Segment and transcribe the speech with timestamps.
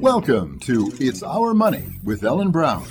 [0.00, 2.84] Welcome to It's Our Money with Ellen Brown,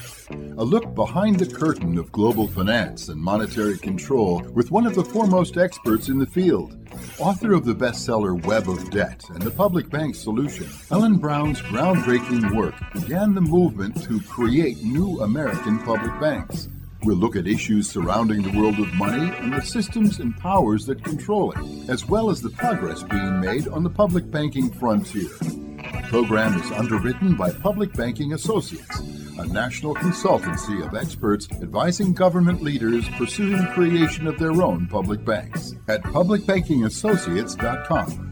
[0.58, 5.04] a look behind the curtain of global finance and monetary control with one of the
[5.04, 6.78] foremost experts in the field.
[7.20, 12.56] Author of the bestseller Web of Debt and the Public Bank Solution, Ellen Brown's groundbreaking
[12.56, 16.70] work began the movement to create new American public banks.
[17.04, 21.04] We'll look at issues surrounding the world of money and the systems and powers that
[21.04, 21.58] control it,
[21.90, 25.24] as well as the progress being made on the public banking frontier.
[25.24, 29.00] The program is underwritten by Public Banking Associates,
[29.40, 35.74] a national consultancy of experts advising government leaders pursuing creation of their own public banks
[35.88, 38.31] at publicbankingassociates.com.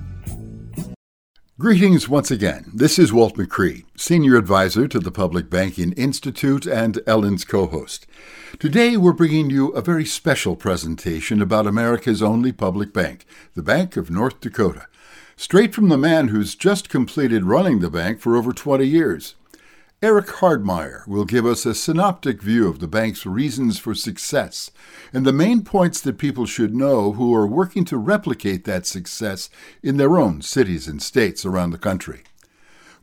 [1.60, 2.72] Greetings once again.
[2.74, 8.08] This is Walt McRee, Senior Advisor to the Public Banking Institute and Ellen's co host.
[8.60, 13.98] Today we're bringing you a very special presentation about America's only public bank, the Bank
[13.98, 14.88] of North Dakota,
[15.36, 19.36] straight from the man who's just completed running the bank for over 20 years.
[20.02, 24.72] Eric Hardmeyer will give us a synoptic view of the bank's reasons for success
[25.12, 29.50] and the main points that people should know who are working to replicate that success
[29.84, 32.24] in their own cities and states around the country.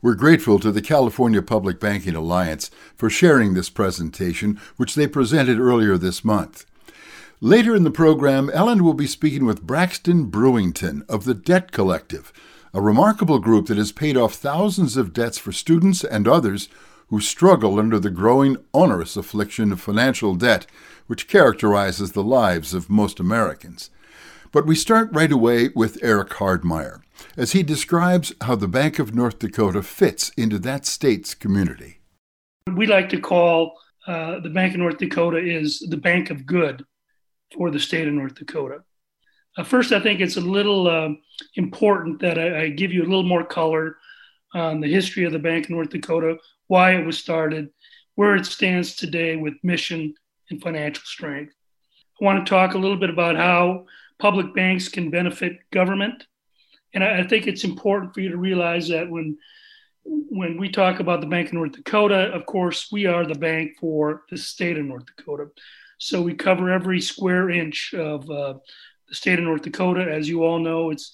[0.01, 5.61] We're grateful to the California Public Banking Alliance for sharing this presentation, which they presented
[5.61, 6.65] earlier this month.
[7.43, 12.33] Later in the program, Ellen will be speaking with Braxton Brewington of the Debt Collective,
[12.77, 16.69] a remarkable group that has paid off thousands of debts for students and others
[17.09, 20.67] who struggle under the growing onerous affliction of financial debt,
[21.07, 23.89] which characterizes the lives of most Americans.
[24.53, 27.01] But we start right away with Eric Hardmeyer,
[27.35, 32.01] as he describes how the Bank of North Dakota fits into that state's community.
[32.71, 33.73] We like to call
[34.07, 36.85] uh, the Bank of North Dakota is the bank of good
[37.55, 38.83] for the state of North Dakota.
[39.57, 41.09] Uh, first, I think it's a little uh,
[41.55, 43.97] important that I, I, give you a little more color
[44.55, 46.37] on the history of the Bank of North Dakota,
[46.67, 47.71] why it was started,
[48.17, 50.15] where it stands today with mission
[50.50, 51.55] and financial strength.
[52.21, 53.87] I want to talk a little bit about how
[54.19, 56.27] public banks can benefit government.
[56.94, 59.38] And I, I think it's important for you to realize that when
[60.09, 63.73] when we talk about the Bank of North Dakota, of course, we are the bank
[63.81, 65.49] for the state of North Dakota.
[65.99, 68.55] So we cover every square inch of uh,
[69.09, 70.11] the state of North Dakota.
[70.11, 71.12] As you all know, it's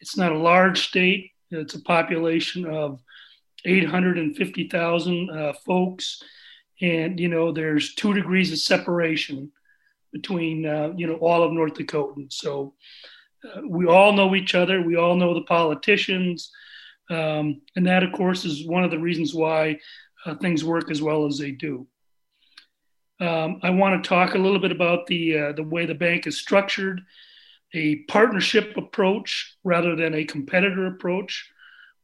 [0.00, 1.32] it's not a large state.
[1.50, 3.00] It's a population of
[3.64, 6.22] 850,000 uh, folks,
[6.80, 9.50] and you know there's two degrees of separation
[10.12, 12.34] between uh, you know all of North Dakotans.
[12.34, 12.74] So
[13.44, 14.82] uh, we all know each other.
[14.82, 16.50] We all know the politicians,
[17.10, 19.78] um, and that of course is one of the reasons why
[20.26, 21.86] uh, things work as well as they do.
[23.20, 26.26] Um, I want to talk a little bit about the uh, the way the bank
[26.26, 27.00] is structured,
[27.74, 31.50] a partnership approach rather than a competitor approach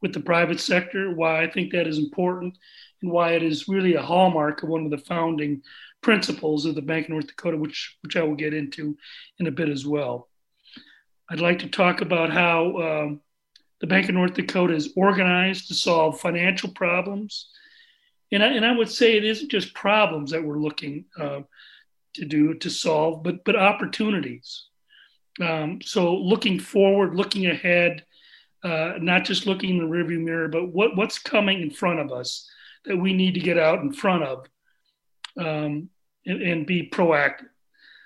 [0.02, 1.14] with the private sector.
[1.14, 2.56] Why I think that is important,
[3.02, 5.62] and why it is really a hallmark of one of the founding
[6.02, 8.96] principles of the Bank of North Dakota, which which I will get into
[9.38, 10.28] in a bit as well.
[11.30, 13.20] I'd like to talk about how um,
[13.80, 17.48] the Bank of North Dakota is organized to solve financial problems
[18.34, 21.40] and I, and I would say it isn't just problems that we're looking uh,
[22.14, 24.64] to do to solve, but but opportunities.
[25.40, 28.04] Um, so looking forward, looking ahead,
[28.62, 32.12] uh, not just looking in the rearview mirror, but what what's coming in front of
[32.12, 32.48] us
[32.84, 34.46] that we need to get out in front of
[35.38, 35.88] um,
[36.26, 37.48] and, and, be proactive.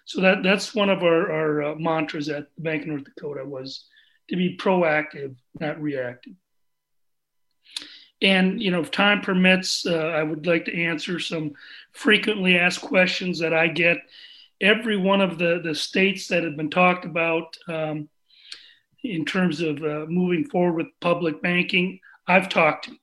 [0.05, 3.45] So that that's one of our, our uh, mantras at the Bank of North Dakota
[3.45, 3.85] was
[4.29, 6.35] to be proactive, not reactive.
[8.21, 11.53] And you know, if time permits, uh, I would like to answer some
[11.93, 13.99] frequently asked questions that I get.
[14.61, 18.09] Every one of the the states that have been talked about um,
[19.05, 22.97] in terms of uh, moving forward with public banking, I've talked to.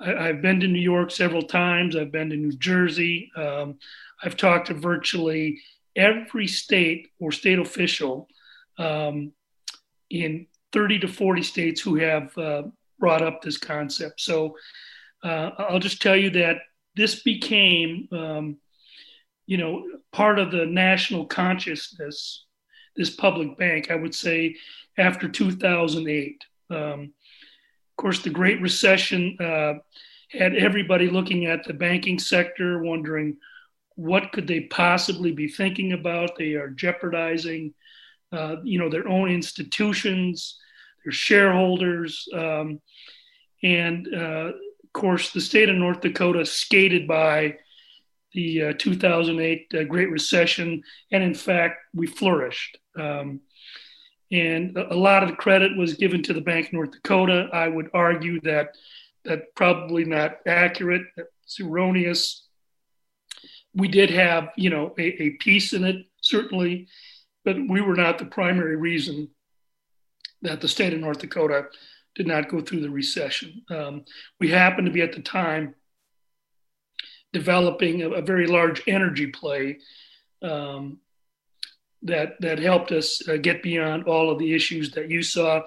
[0.00, 1.94] I, have been to New York several times.
[1.94, 3.30] I've been to New Jersey.
[3.36, 3.78] Um,
[4.22, 5.60] I've talked to virtually
[5.96, 8.28] every state or state official
[8.78, 9.32] um,
[10.08, 12.62] in 30 to 40 states who have uh,
[12.98, 14.20] brought up this concept.
[14.20, 14.56] So
[15.22, 16.58] uh, I'll just tell you that
[16.96, 18.56] this became, um,
[19.50, 19.82] you know,
[20.12, 22.44] part of the national consciousness.
[22.94, 24.54] This public bank, I would say,
[24.96, 26.44] after 2008.
[26.70, 29.74] Um, of course, the Great Recession uh,
[30.30, 33.38] had everybody looking at the banking sector, wondering
[33.96, 36.38] what could they possibly be thinking about.
[36.38, 37.74] They are jeopardizing,
[38.30, 40.60] uh, you know, their own institutions
[41.04, 42.80] their shareholders, um,
[43.62, 47.56] and uh, of course, the state of North Dakota skated by
[48.32, 52.78] the uh, 2008 uh, Great Recession, and in fact, we flourished.
[52.98, 53.40] Um,
[54.32, 57.48] and a, lot of the credit was given to the Bank of North Dakota.
[57.52, 58.68] I would argue that
[59.24, 61.02] that probably not accurate.
[61.44, 62.46] It's erroneous.
[63.74, 66.88] We did have, you know, a, a piece in it certainly,
[67.44, 69.28] but we were not the primary reason
[70.42, 71.66] that the state of North Dakota
[72.14, 73.62] did not go through the recession.
[73.70, 74.04] Um,
[74.38, 75.74] we happened to be at the time
[77.32, 79.78] developing a, a very large energy play
[80.42, 80.98] um,
[82.02, 85.62] that that helped us uh, get beyond all of the issues that you saw.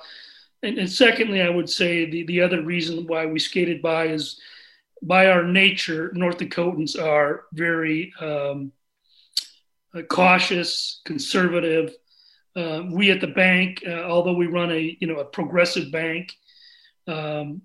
[0.63, 4.39] And, and, secondly, I would say the, the other reason why we skated by is
[5.01, 8.71] by our nature, North Dakotans are very um,
[9.93, 11.93] uh, cautious, conservative.
[12.55, 16.33] Uh, we at the bank, uh, although we run a you know a progressive bank,
[17.07, 17.61] um,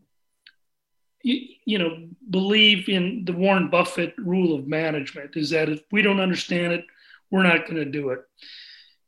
[1.28, 6.02] you, you know believe in the Warren Buffett rule of management is that if we
[6.02, 6.84] don't understand it,
[7.30, 8.20] we're not going to do it.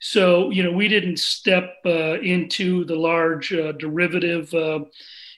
[0.00, 4.81] So, you know, we didn't step uh, into the large uh, derivative uh,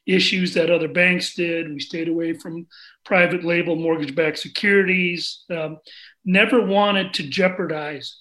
[0.06, 1.73] issues that other banks did.
[1.73, 2.67] We stayed away from
[3.05, 5.78] private label mortgage backed securities, um,
[6.25, 8.19] never wanted to jeopardize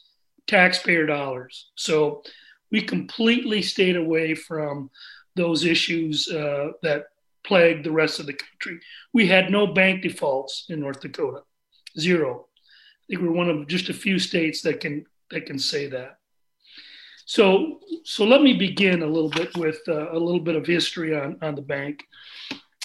[0.48, 1.70] taxpayer dollars.
[1.76, 2.24] So,
[2.72, 4.90] we completely stayed away from
[5.36, 7.06] those issues uh, that
[7.44, 8.80] plagued the rest of the country.
[9.14, 11.44] We had no bank defaults in North Dakota,
[12.00, 12.48] zero.
[12.58, 16.18] I think we're one of just a few states that can that can say that.
[17.26, 21.16] So, so let me begin a little bit with uh, a little bit of history
[21.16, 22.04] on, on the bank.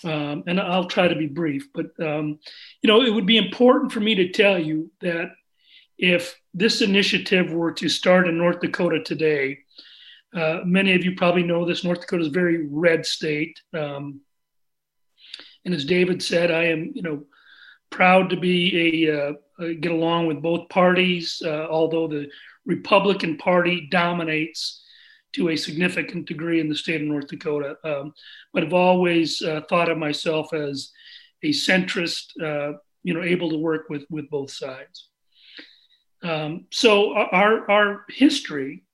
[0.04, 2.38] Um, and I'll try to be brief, but um,
[2.82, 5.30] you know, it would be important for me to tell you that
[5.98, 9.58] if this initiative were to start in North Dakota today,
[10.34, 11.82] uh, many of you probably know this.
[11.82, 14.20] North Dakota is a very red state, um,
[15.66, 17.24] and as David said, I am, you know,
[17.90, 19.32] proud to be a uh,
[19.80, 21.42] get along with both parties.
[21.44, 22.28] Uh, although the
[22.64, 24.84] Republican Party dominates
[25.34, 27.76] to a significant degree in the state of North Dakota.
[27.84, 28.14] Um,
[28.54, 30.92] but I've always uh, thought of myself as
[31.42, 35.08] a centrist, uh, you know, able to work with with both sides.
[36.22, 38.84] Um, so our our history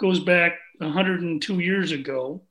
[0.00, 2.47] goes back 102 years ago,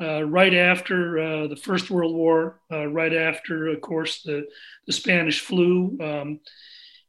[0.00, 4.46] uh, right after uh, the First World War, uh, right after, of course, the
[4.86, 5.98] the Spanish flu.
[6.00, 6.40] Um,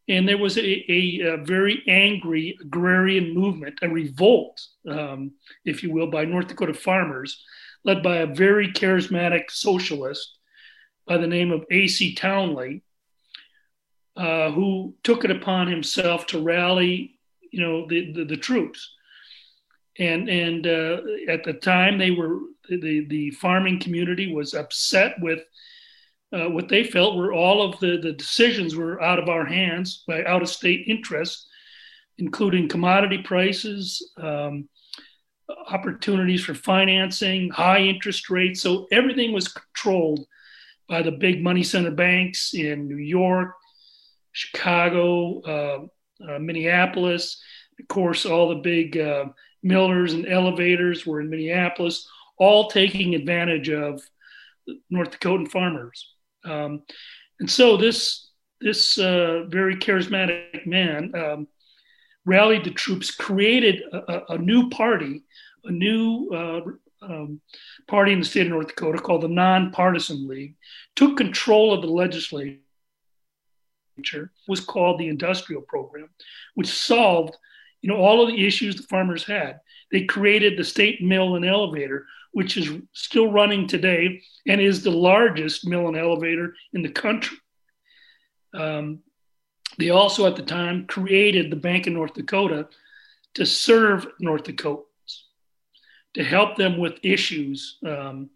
[0.07, 5.33] and there was a, a, a, very angry agrarian movement, a revolt, um,
[5.65, 7.43] if you will, by North Dakota farmers,
[7.85, 10.39] led by a very charismatic socialist
[11.05, 12.15] by the name of A.C.
[12.15, 12.81] Townley,
[14.17, 17.19] uh, who took it upon himself to rally,
[17.51, 18.95] you know, the, the, the troops.
[19.99, 25.39] And, and uh, at the time, they were the, the farming community was upset with
[26.31, 30.03] uh, what they felt were all of the, the decisions were out of our hands
[30.07, 31.47] by out of state interests,
[32.19, 34.69] including commodity prices, um,
[35.69, 38.61] opportunities for financing, high interest rates.
[38.61, 40.25] So everything was controlled
[40.87, 43.53] by the big money center banks in New York,
[44.31, 47.41] Chicago, uh, uh, Minneapolis.
[47.79, 49.25] Of course, all the big uh,
[49.63, 52.07] millers and elevators were in Minneapolis,
[52.37, 54.01] all taking advantage of
[54.89, 56.13] North Dakotan farmers.
[56.45, 56.83] Um,
[57.39, 58.27] and so this
[58.61, 61.47] this uh, very charismatic man um,
[62.25, 65.23] rallied the troops, created a, a new party,
[65.63, 66.61] a new uh,
[67.01, 67.41] um,
[67.87, 70.55] party in the state of North Dakota called the Nonpartisan League,
[70.95, 72.59] took control of the legislature,
[74.47, 76.09] was called the Industrial Program,
[76.55, 77.37] which solved
[77.81, 79.59] you know all of the issues the farmers had.
[79.91, 84.91] They created the state mill and elevator, which is still running today and is the
[84.91, 87.37] largest mill and elevator in the country.
[88.53, 88.99] Um,
[89.77, 92.67] they also, at the time, created the Bank of North Dakota
[93.35, 95.23] to serve North Dakotans,
[96.15, 98.29] to help them with issues, um,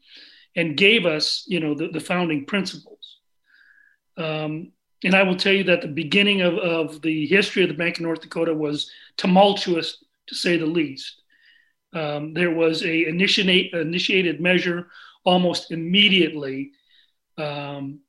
[0.56, 3.18] and gave us, you know, the, the founding principles.
[4.18, 4.72] Um,
[5.04, 7.98] and I will tell you that the beginning of, of the history of the Bank
[7.98, 11.22] of North Dakota was tumultuous, to say the least.
[11.94, 14.88] Um, there was a initiate, initiated measure
[15.26, 16.72] almost immediately
[17.38, 18.00] um,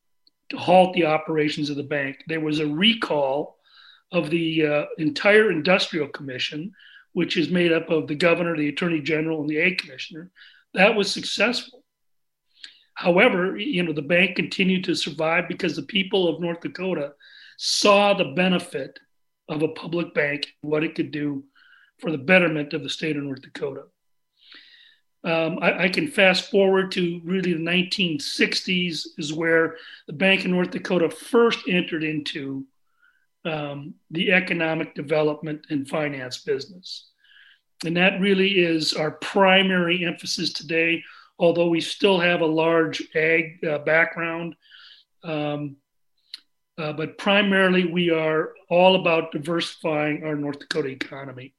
[0.50, 2.22] to halt the operations of the bank.
[2.26, 3.58] There was a recall
[4.12, 6.72] of the uh, entire industrial commission,
[7.12, 10.30] which is made up of the governor, the attorney general, and the A commissioner.
[10.74, 11.83] That was successful.
[12.94, 17.12] However, you know, the bank continued to survive because the people of North Dakota
[17.58, 18.98] saw the benefit
[19.48, 21.44] of a public bank, what it could do
[21.98, 23.82] for the betterment of the state of North Dakota.
[25.24, 30.50] Um, I, I, can fast forward to really the 1960s, is where the Bank of
[30.50, 32.66] North Dakota first entered into
[33.46, 37.08] um, the economic development and finance business.
[37.86, 41.02] And that really is our primary emphasis today,
[41.38, 44.54] although we still have a large ag uh, background.
[45.22, 45.76] Um,
[46.76, 51.54] uh, but primarily, we are all about diversifying our North Dakota economy.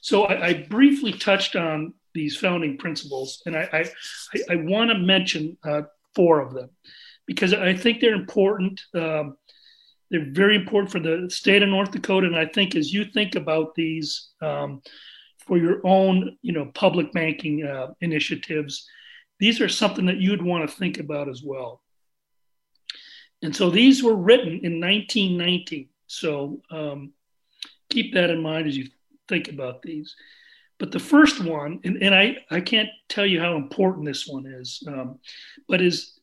[0.00, 4.98] So I, I briefly touched on these founding principles, and I, I, I want to
[4.98, 5.82] mention uh,
[6.14, 6.70] four of them
[7.26, 8.80] because I think they're important.
[8.94, 9.36] Um,
[10.10, 13.34] they're very important for the state of North Dakota, and I think as you think
[13.34, 14.80] about these um,
[15.46, 18.86] for your own, you know, public banking uh, initiatives,
[19.38, 21.82] these are something that you'd want to think about as well.
[23.42, 25.88] And so these were written in 1919.
[26.06, 27.12] So um,
[27.90, 28.88] keep that in mind as you
[29.28, 30.14] think about these.
[30.78, 34.46] But the first one, and, and I, I can't tell you how important this one
[34.46, 35.18] is, um,
[35.68, 36.18] but is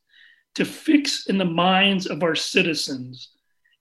[0.55, 3.29] to fix in the minds of our citizens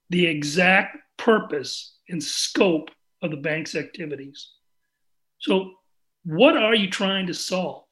[0.09, 2.89] the exact purpose and scope
[3.21, 4.49] of the bank's activities.
[5.39, 5.71] So,
[6.25, 7.82] what are you trying to solve?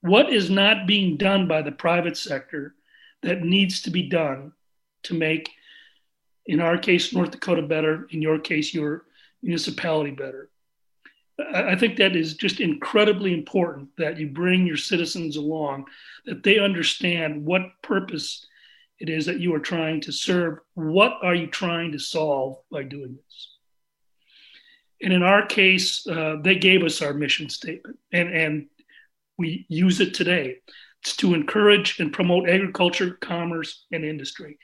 [0.00, 2.74] What is not being done by the private sector
[3.22, 4.52] that needs to be done
[5.04, 5.50] to make,
[6.46, 9.04] in our case, North Dakota better, in your case, your
[9.42, 10.48] municipality better?
[11.54, 15.86] I think that is just incredibly important that you bring your citizens along,
[16.26, 18.46] that they understand what purpose
[18.98, 20.58] it is that you are trying to serve.
[20.74, 23.48] What are you trying to solve by doing this?
[25.02, 28.66] And in our case, uh, they gave us our mission statement, and, and
[29.40, 30.58] we use it today.
[31.00, 34.58] It's to encourage and promote agriculture, commerce, and industry.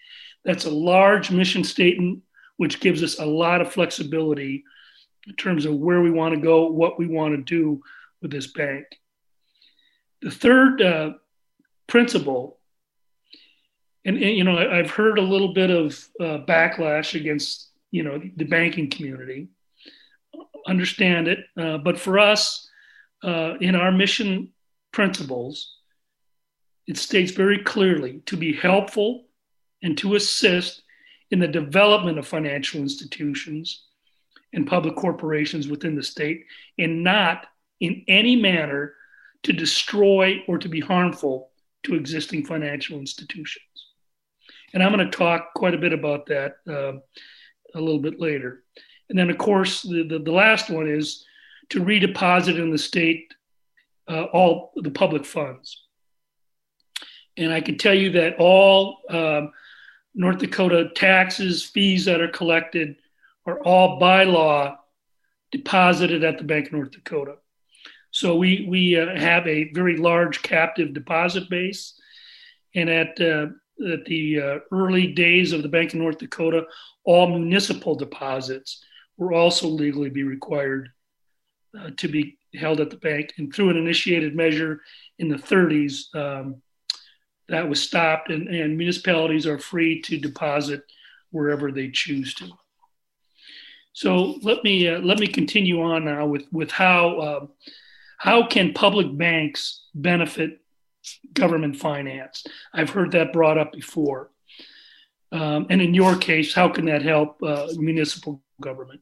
[0.45, 2.23] That's a large mission statement,
[2.59, 4.64] which gives us a lot of flexibility
[5.26, 7.80] in terms of where we want to go, what we want to do
[8.21, 8.85] with this bank.
[10.21, 11.11] The third uh,
[11.87, 12.59] principle,
[14.04, 18.02] and, and, you know, I, have heard a little bit of uh, backlash against you
[18.02, 19.49] know the banking community.
[20.66, 22.68] Understand it, uh, but for us,
[23.25, 24.52] uh, in our mission
[24.97, 25.76] principles,
[26.87, 29.26] it states very clearly to be helpful
[29.83, 30.83] and to assist
[31.31, 33.85] in the development of financial institutions
[34.55, 36.47] and public corporations within the state,
[36.79, 37.47] and not
[37.79, 38.95] in any manner
[39.43, 41.50] to destroy or to be harmful
[41.83, 43.76] to existing financial institutions.
[44.73, 46.95] And I'm going to talk quite a bit about that uh,
[47.75, 48.62] a little bit later.
[49.11, 51.26] And then, of course, the, the, the last one is
[51.69, 53.35] to redeposit in the state
[54.08, 55.82] uh, all the public funds.
[57.36, 59.52] And I can tell you that all um,
[60.14, 62.96] North Dakota taxes, fees that are collected
[63.44, 64.78] are all by law
[65.52, 67.36] deposited at the Bank of North Dakota.
[68.10, 72.00] So we, we uh, have a very large captive deposit base.
[72.75, 73.48] And at, uh,
[73.86, 76.64] at the uh, early days of the Bank of North Dakota,
[77.04, 78.82] all municipal deposits
[79.18, 80.90] were also legally be required
[81.78, 83.32] uh, to be held at the bank.
[83.38, 84.80] And through an initiated measure
[85.18, 86.62] in the 30s, um,
[87.48, 90.82] that was stopped, and, and municipalities are free to deposit
[91.30, 92.48] wherever they choose to.
[93.92, 97.46] So let me uh, let me continue on now with with how uh,
[98.18, 100.60] how can public banks benefit
[101.32, 102.44] government finance?
[102.75, 104.30] I've heard that brought up before,
[105.32, 109.00] um, and in your case, how can that help uh, municipal government?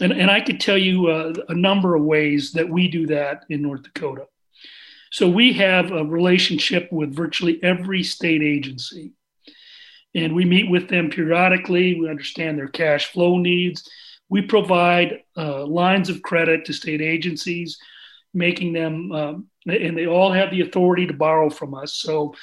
[0.00, 3.44] And and I could tell you uh, a number of ways that we do that
[3.48, 4.26] in North Dakota.
[5.12, 9.12] So we have a relationship with virtually every state agency.
[10.12, 11.94] And we meet with them periodically.
[11.98, 13.88] We understand their cash flow needs.
[14.28, 17.78] We provide uh, lines of credit to state agencies,
[18.34, 21.94] making them, um, and they all have the authority to borrow from us.
[21.94, 22.34] So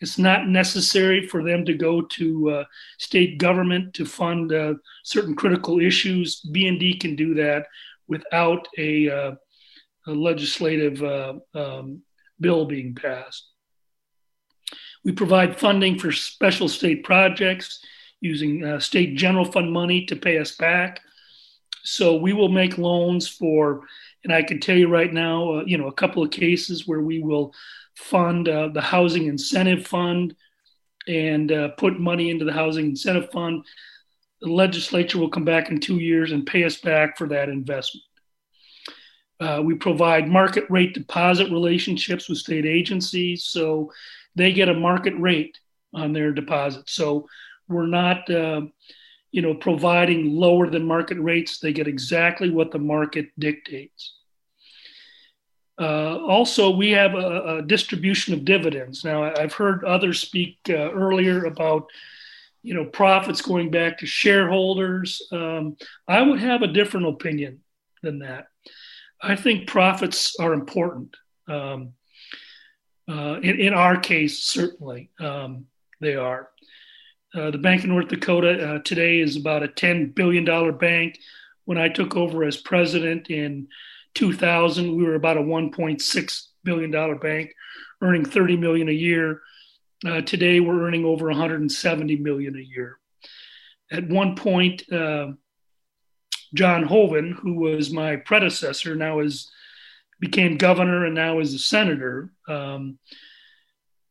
[0.00, 2.64] it's not necessary for them to go to uh,
[2.98, 6.42] state government to fund uh, certain critical issues.
[6.54, 7.66] BND can do that
[8.06, 9.34] without a, uh,
[10.06, 12.02] a legislative uh, um,
[12.38, 13.48] bill being passed.
[15.04, 17.82] We provide funding for special state projects
[18.20, 21.00] using uh, state general fund money to pay us back.
[21.82, 23.86] So we will make loans for,
[24.24, 27.00] and I can tell you right now, uh, you know, a couple of cases where
[27.00, 27.54] we will
[27.96, 30.34] fund uh, the housing incentive fund
[31.08, 33.64] and uh, put money into the housing incentive fund.
[34.40, 38.04] The legislature will come back in two years and pay us back for that investment.
[39.40, 43.90] Uh, we provide market rate deposit relationships with state agencies, so
[44.34, 45.58] they get a market rate
[45.94, 46.92] on their deposits.
[46.92, 47.26] So
[47.68, 48.62] we're not, uh,
[49.32, 51.58] you know, providing lower than market rates.
[51.58, 54.16] They get exactly what the market dictates.
[55.80, 59.02] Uh, also, we have a, a, distribution of dividends.
[59.02, 61.86] Now, I've heard others speak uh, earlier about
[62.62, 65.22] you know, profits going back to shareholders.
[65.32, 67.60] Um, I would have a different opinion
[68.02, 68.48] than that.
[69.22, 71.16] I think profits are important.
[71.48, 71.92] Um,
[73.08, 75.66] uh, in, in, our case, certainly um,
[76.00, 76.49] they are.
[77.32, 80.44] Uh, the Bank of North Dakota uh, today is about a $10 billion
[80.78, 81.18] bank.
[81.64, 83.68] When I took over as president in
[84.14, 87.54] 2000, we were about a $1.6 billion bank,
[88.02, 89.42] earning 30 million a year.
[90.04, 92.98] Uh, today, we're earning over 170 million a year.
[93.92, 95.28] At one point, uh,
[96.52, 99.48] John Hoeven, who was my predecessor, now is
[100.18, 102.32] became governor and now is a senator.
[102.48, 102.98] Um,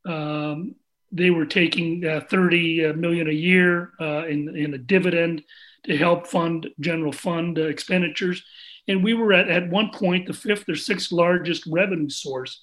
[0.05, 0.75] um,
[1.11, 5.43] they were taking uh, 30 uh, a year uh, in, in a dividend
[5.85, 8.43] to help fund general fund uh, expenditures.
[8.87, 12.61] And we were at, at one point the fifth or sixth largest revenue source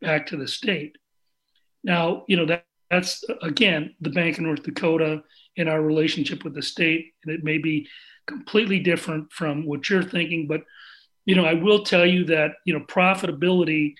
[0.00, 0.96] back to the state.
[1.82, 5.22] Now, you know, that, that's again the Bank of North Dakota
[5.56, 7.12] and our relationship with the state.
[7.24, 7.88] And it may be
[8.26, 10.62] completely different from what you're thinking, but
[11.24, 13.94] you know, I will tell you that you know profitability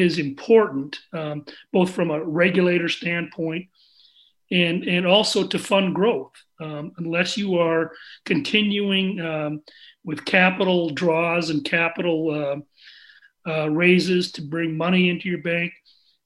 [0.00, 3.66] is important, um, both from a regulator standpoint
[4.50, 6.32] and and also to fund growth.
[6.60, 7.92] Um, unless you are
[8.24, 9.62] continuing um,
[10.04, 12.64] with capital draws and capital
[13.46, 15.72] uh, uh, raises to bring money into your bank,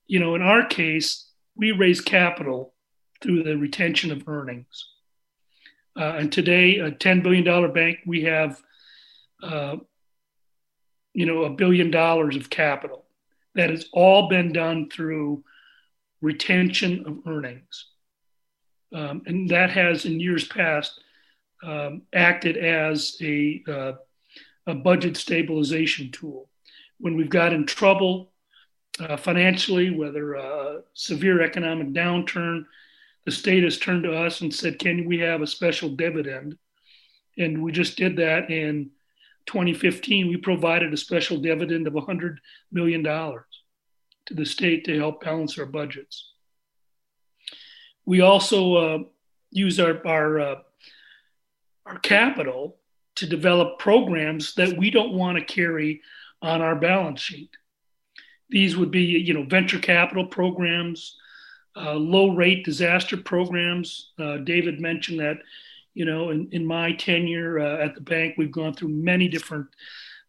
[0.06, 2.74] you know, in our case, we raise capital
[3.20, 4.88] through the retention of earnings.
[5.98, 8.60] Uh, and today, a $10 billion bank, we have,
[9.42, 9.76] uh,
[11.12, 13.01] you know, a billion dollars of capital.
[13.54, 15.44] That has all been done through
[16.20, 17.86] retention of earnings.
[18.94, 21.00] Um, and that has, in years past,
[21.62, 23.92] um, acted as a, uh,
[24.66, 26.48] a budget stabilization tool.
[26.98, 28.32] When we've got in trouble
[29.00, 32.64] uh, financially, whether a severe economic downturn,
[33.24, 36.58] the state has turned to us and said, Can we have a special dividend?
[37.38, 38.90] And we just did that in
[39.46, 40.28] 2015.
[40.28, 42.36] We provided a special dividend of $100
[42.70, 46.32] million to the state to help balance our budgets.
[48.04, 48.98] We also uh,
[49.50, 50.54] use our, our, uh,
[51.86, 52.76] our capital
[53.16, 56.00] to develop programs that we don't want to carry
[56.40, 57.50] on our balance sheet.
[58.48, 61.16] These would be, you know, venture capital programs,
[61.76, 64.12] uh, low rate disaster programs.
[64.18, 65.38] Uh, David mentioned that,
[65.94, 69.66] you know, in, in my tenure uh, at the bank, we've gone through many different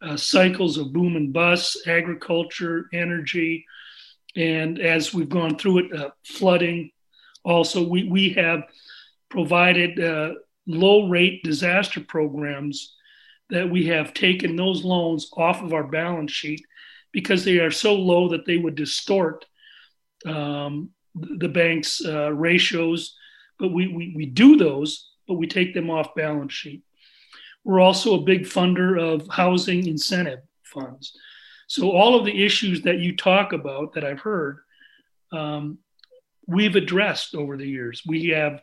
[0.01, 3.65] uh, cycles of boom and bust, agriculture, energy.
[4.35, 6.91] And as we've gone through it, uh, flooding,
[7.43, 8.63] also, we, we have
[9.29, 10.33] provided uh,
[10.65, 12.95] low rate disaster programs
[13.49, 16.63] that we have taken those loans off of our balance sheet
[17.11, 19.45] because they are so low that they would distort
[20.25, 23.15] um, the bank's uh, ratios,
[23.59, 26.83] but we, we, we do those, but we take them off balance sheet.
[27.63, 31.17] We're also a big funder of housing incentive funds.
[31.67, 34.59] So all of the issues that you talk about that I've heard,
[35.31, 35.79] um,
[36.45, 38.03] we've addressed over the years.
[38.05, 38.61] We have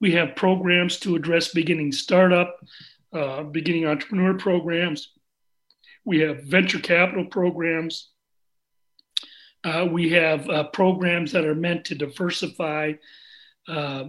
[0.00, 2.58] we have programs to address beginning startup,
[3.12, 5.12] uh, beginning entrepreneur programs.
[6.04, 8.10] We have venture capital programs.
[9.62, 12.92] Uh, we have uh, programs that are meant to diversify
[13.66, 14.04] uh,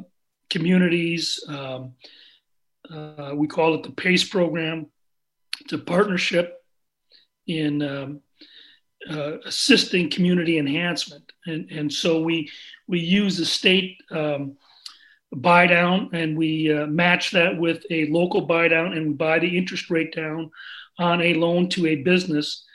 [0.49, 1.43] communities.
[1.47, 1.93] Um,
[2.89, 4.87] uh, we call it the PACE program.
[5.61, 6.63] It's a partnership
[7.47, 8.21] in um,
[9.09, 12.49] uh, assisting community enhancement, and and so we
[12.87, 14.57] we use the state um,
[15.31, 19.39] buy down and we uh, match that with a local buy down, and we buy
[19.39, 20.51] the interest rate down
[20.97, 22.65] on a loan to a business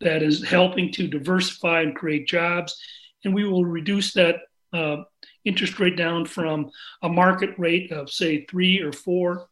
[0.00, 2.80] that is helping to diversify and create jobs.
[3.24, 4.36] And we will reduce that
[4.72, 5.04] uh,
[5.44, 6.70] interest rate down from
[7.02, 9.48] a market rate of, say, three or four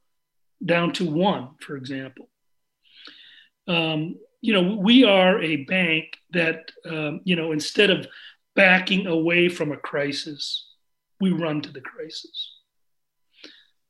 [0.65, 2.29] down to one, for example.
[3.69, 8.07] Um, you know, we are a bank that, um, you know, instead of
[8.57, 10.67] backing away from a crisis,
[11.21, 12.53] we run to the crisis.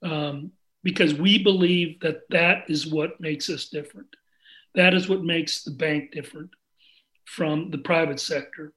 [0.02, 4.08] Um, because we believe that that is what makes us different.
[4.74, 6.50] That is what makes the bank different
[7.24, 8.72] from the private sector.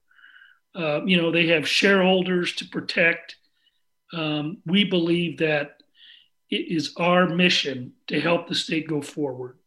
[0.76, 3.38] Uh, you know, they have shareholders to protect.
[4.14, 5.82] Um, we believe that
[6.50, 9.58] it is our mission to help the state go forward.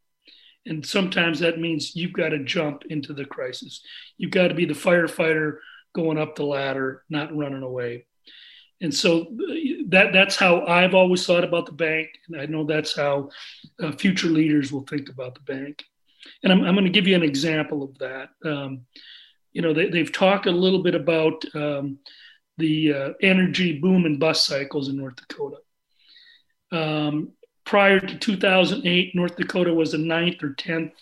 [0.66, 3.80] And sometimes that means you've got to jump into the crisis.
[4.18, 5.58] You've got to be the firefighter
[5.94, 8.04] going up the ladder, not running away.
[8.80, 9.54] And so uh,
[9.88, 13.30] that that's how I've always thought about the bank, and I know that's how
[13.82, 15.84] uh, future leaders will think about the bank.
[16.42, 18.28] And I'm, I'm going to give you an example of that.
[18.44, 18.82] Um,
[19.52, 21.98] you know, they, have talked a little bit about um,
[22.58, 25.56] the uh, energy boom and bust cycles in North Dakota.
[26.70, 27.32] Um,
[27.64, 30.92] prior to 2008, North Dakota was the ninth or 10th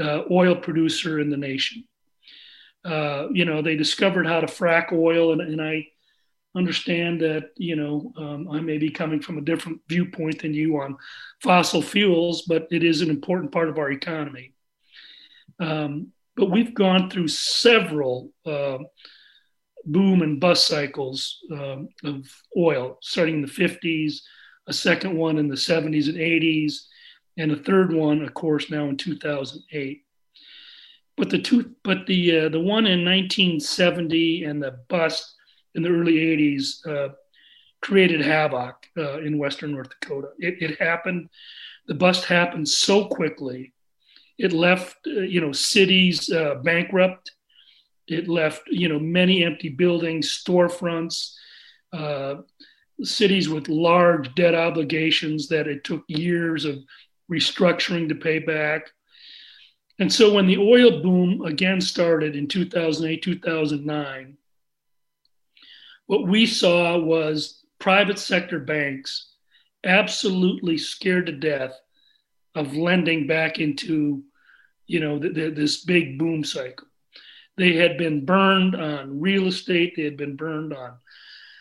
[0.00, 1.84] uh, oil producer in the nation.
[2.84, 5.86] Uh, you know, they discovered how to frack oil, and, and I
[6.54, 10.78] understand that, you know, um, I may be coming from a different viewpoint than you
[10.80, 10.96] on
[11.40, 14.52] fossil fuels, but it is an important part of our economy.
[15.60, 18.78] Um, but we've gone through several uh,
[19.84, 24.20] boom and bust cycles um, of oil, starting in the 50s,
[24.66, 26.74] a second one in the 70s and 80s,
[27.36, 30.02] and a third one, of course, now in 2008.
[31.16, 35.34] But the two, but the uh, the one in 1970 and the bust
[35.74, 37.12] in the early 80s uh,
[37.82, 40.28] created havoc uh, in Western North Dakota.
[40.38, 41.28] It, it, happened.
[41.86, 43.74] The bust happened so quickly.
[44.38, 47.32] It left, uh, you know, cities uh, bankrupt.
[48.08, 51.34] It left, you know, many empty buildings, storefronts,
[51.92, 52.36] uh,
[53.02, 56.78] cities with large debt obligations that it took years of
[57.30, 58.90] restructuring to pay back.
[59.98, 64.36] And so when the oil boom again started in 2008, 2009,
[66.06, 69.32] what we saw was private sector banks
[69.84, 71.72] absolutely scared to death
[72.54, 74.22] of lending back into,
[74.86, 76.86] you know, the, the, this big boom cycle.
[77.56, 79.94] They had been burned on real estate.
[79.96, 80.94] They had been burned on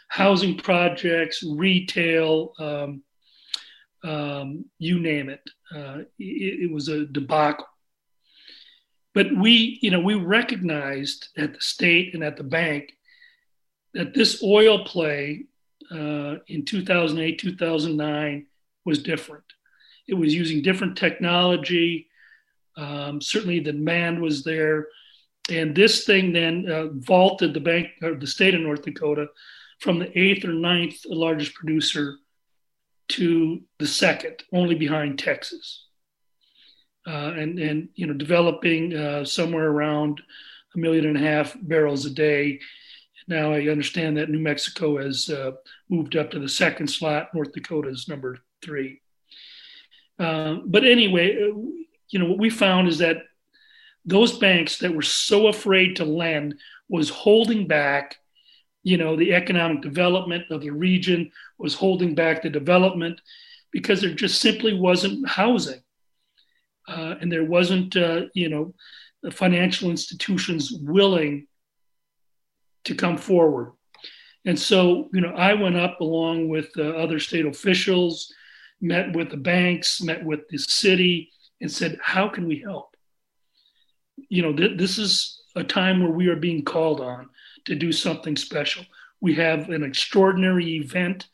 [0.07, 3.03] housing projects, retail, um,
[4.03, 5.41] um, you name it.
[5.73, 6.63] Uh, it.
[6.63, 7.67] It was a debacle.
[9.13, 12.93] But we, you know, we recognized at the state and at the bank
[13.93, 15.45] that this oil play
[15.91, 18.47] uh, in 2008, 2009
[18.85, 19.43] was different.
[20.11, 22.07] It was using different technology.
[22.77, 24.87] Um, certainly, the demand was there,
[25.49, 29.27] and this thing then uh, vaulted the bank or the state of North Dakota
[29.79, 32.17] from the eighth or ninth largest producer
[33.09, 35.87] to the second, only behind Texas.
[37.07, 40.21] Uh, and and you know developing uh, somewhere around
[40.75, 42.59] a million and a half barrels a day
[43.27, 45.51] now I understand that New Mexico has uh,
[45.89, 47.33] moved up to the second slot.
[47.33, 49.00] North Dakota is number three.
[50.21, 51.55] Um, but anyway, uh,
[52.09, 53.23] you know what we found is that
[54.05, 56.55] those banks that were so afraid to lend
[56.89, 58.17] was holding back
[58.83, 63.21] you know the economic development of the region was holding back the development
[63.71, 65.81] because there just simply wasn't housing
[66.87, 68.73] uh, and there wasn't uh, you know
[69.21, 71.47] the financial institutions willing
[72.83, 73.73] to come forward.
[74.45, 78.33] And so, you know, I went up along with uh, other state officials,
[78.81, 82.95] met with the banks, met with the city, and said, How can we help?
[84.29, 87.29] You know, th- this is a time where we are being called on
[87.65, 88.85] to do something special.
[89.19, 91.27] We have an extraordinary event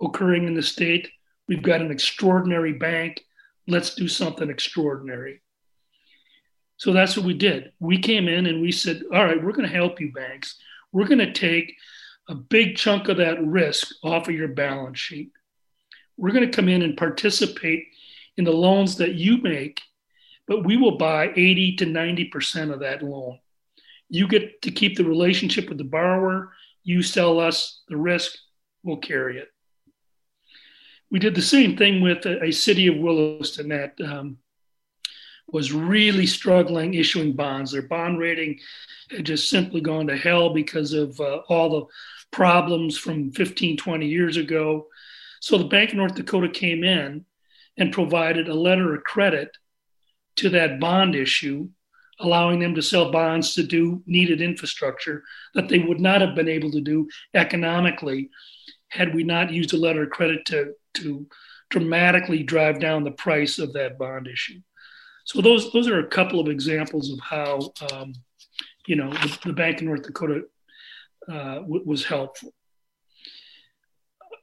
[0.00, 1.10] occurring in the state.
[1.48, 3.24] We've got an extraordinary bank.
[3.66, 5.42] Let's do something extraordinary.
[6.76, 7.72] So that's what we did.
[7.80, 10.56] We came in and we said, All right, we're going to help you, banks
[10.92, 11.74] we're going to take
[12.28, 15.32] a big chunk of that risk off of your balance sheet.
[16.22, 17.88] We're going to come in and participate
[18.36, 19.80] in the loans that you make,
[20.46, 23.40] but we will buy 80 to 90% of that loan.
[24.08, 26.52] You get to keep the relationship with the borrower.
[26.84, 28.36] You sell us the risk,
[28.84, 29.48] we'll carry it.
[31.10, 34.36] We did the same thing with a, a city of Williston that um,
[35.48, 37.72] was really struggling issuing bonds.
[37.72, 38.60] Their bond rating
[39.10, 41.86] had just simply gone to hell because of uh, all the
[42.30, 44.86] problems from 15, 20 years ago.
[45.42, 47.26] So the Bank of North Dakota came in
[47.76, 49.50] and provided a letter of credit
[50.36, 51.68] to that bond issue,
[52.20, 55.24] allowing them to sell bonds to do needed infrastructure
[55.56, 58.30] that they would not have been able to do economically
[58.90, 61.26] had we not used a letter of credit to, to
[61.70, 64.60] dramatically drive down the price of that bond issue.
[65.24, 68.12] So those those are a couple of examples of how um,
[68.86, 70.42] you know the, the, Bank of North Dakota
[71.28, 72.52] uh, w- was helpful.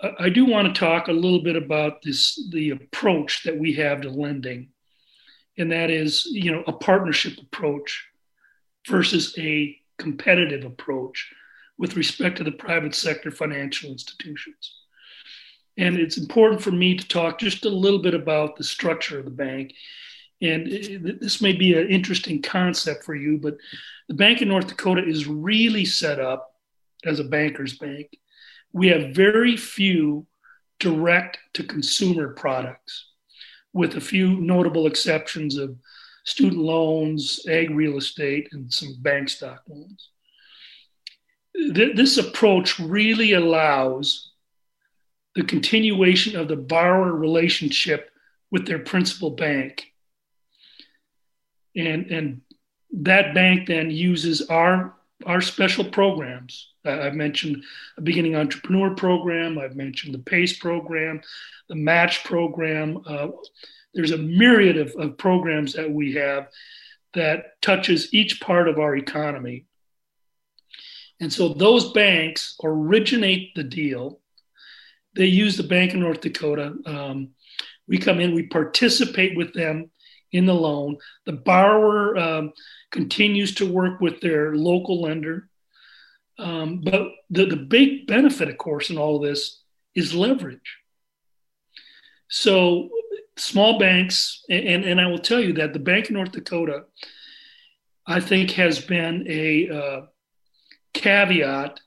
[0.02, 4.02] I, do want to talk a little bit about this the approach that we have
[4.02, 4.70] to lending,
[5.58, 8.08] and that is you know a partnership approach
[8.88, 11.32] versus a competitive approach
[11.78, 14.76] with respect to the private sector financial institutions.
[15.78, 19.26] And it's important for me to talk just a little bit about the structure of
[19.26, 19.74] the bank
[20.42, 20.68] and
[21.20, 23.58] this may be an interesting concept for you, but
[24.08, 26.56] the Bank of North Dakota is really set up
[27.06, 28.18] as a banker's bank.
[28.74, 30.28] We have very few
[30.80, 33.08] direct to consumer products,
[33.74, 35.76] with a few notable exceptions of
[36.26, 40.10] student loans, ag real estate, and some bank stock loans.
[41.54, 44.32] This approach really allows
[45.36, 48.12] the continuation of the borrower relationship
[48.52, 49.94] with their principal bank.
[51.76, 52.42] And, and
[52.92, 56.70] that bank then uses our, our special programs.
[56.86, 57.64] I've mentioned
[57.98, 61.22] a beginning entrepreneur program, I've mentioned the PACE program,
[61.68, 63.02] the match program.
[63.06, 63.28] Uh,
[63.94, 66.48] there's a myriad of, of programs that we have
[67.14, 69.66] that touches each part of our economy.
[71.20, 74.20] And so those banks originate the deal.
[75.16, 76.76] They use the Bank of North Dakota.
[76.86, 77.30] Um,
[77.88, 79.90] we come in, we participate with them
[80.32, 80.98] in the loan.
[81.26, 82.54] The borrower um,
[82.92, 85.50] continues to work with their local lender.
[86.38, 89.62] Um, but the, the big benefit, of course, in all of this
[89.96, 90.78] is leverage.
[92.30, 92.90] So
[93.36, 96.86] small banks, and, and I will tell you that the Bank of North Dakota,
[98.06, 100.02] I think, has been a uh,
[100.94, 101.80] caveat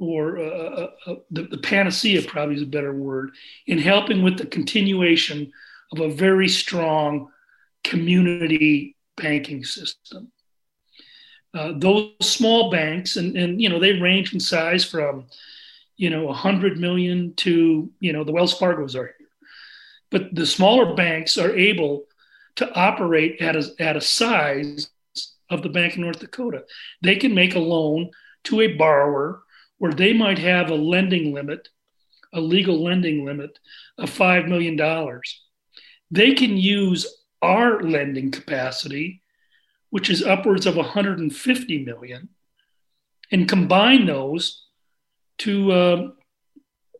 [0.00, 3.30] or uh, uh, uh, the, the panacea probably is a better word
[3.66, 5.52] in helping with the continuation
[6.00, 7.28] of a very strong
[7.82, 10.30] community banking system.
[11.52, 15.26] Uh, those small banks, and, and you know, they range in size from,
[15.96, 19.28] you know, 100 million to, you know, the Wells Fargo's are here.
[20.10, 22.06] But the smaller banks are able
[22.56, 24.88] to operate at a, at a size
[25.50, 26.64] of the Bank of North Dakota.
[27.02, 28.10] They can make a loan
[28.44, 29.42] to a borrower
[29.78, 31.68] where they might have a lending limit,
[32.32, 33.58] a legal lending limit
[33.98, 34.76] of $5 million.
[36.14, 39.20] They can use our lending capacity,
[39.90, 42.28] which is upwards of 150 million,
[43.32, 44.62] and combine those
[45.38, 46.08] to uh,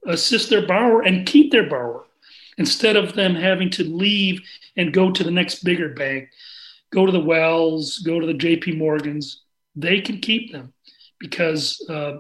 [0.08, 2.06] assist their borrower and keep their borrower
[2.58, 4.40] instead of them having to leave
[4.76, 6.30] and go to the next bigger bank,
[6.92, 9.44] go to the Wells, go to the JP Morgans.
[9.76, 10.72] They can keep them
[11.20, 12.14] because uh,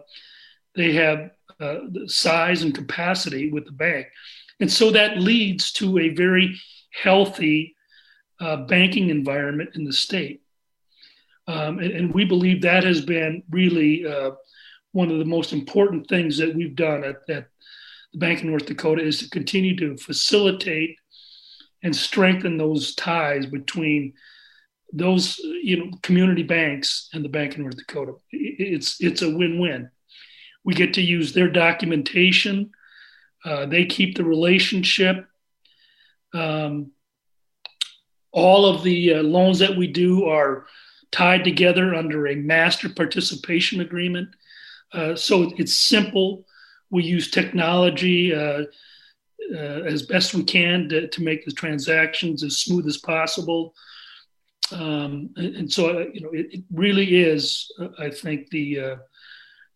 [0.76, 4.06] they have uh, the size and capacity with the bank.
[4.60, 6.56] And so that leads to a very
[7.02, 7.74] healthy
[8.40, 10.42] uh, banking environment in the state.
[11.46, 14.30] Um, and, and, we believe that has been really uh,
[14.92, 17.48] one of the most important things that we've done at, at
[18.12, 20.96] the Bank of North Dakota is to continue to facilitate
[21.82, 24.14] and strengthen those ties between
[24.92, 28.14] those you know community banks and the Bank of North Dakota.
[28.30, 29.90] It's it's a win-win.
[30.64, 32.70] We get to use their documentation.
[33.44, 35.26] Uh, they keep the relationship.
[36.34, 36.90] Um,
[38.32, 40.66] all of the uh, loans that we do are
[41.12, 44.28] tied together under a master participation agreement.
[44.92, 46.44] Uh, so it's simple.
[46.90, 48.64] We use technology uh,
[49.54, 53.74] uh, as best we can to, to, make the transactions as smooth as possible.
[54.72, 58.98] Um, and, so, uh, you know, it, it really is, uh, I think, the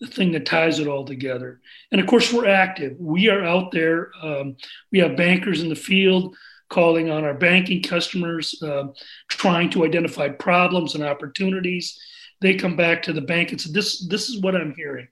[0.01, 1.61] the thing that ties it all together.
[1.91, 2.97] And of course, we're active.
[2.99, 4.11] We are out there.
[4.23, 4.57] Um,
[4.93, 6.37] we have bankers in the field
[6.69, 8.85] calling on our banking customers, uh,
[9.29, 11.99] trying to identify problems and opportunities.
[12.41, 15.09] They come back to the bank and say, "This, this is what I'm hearing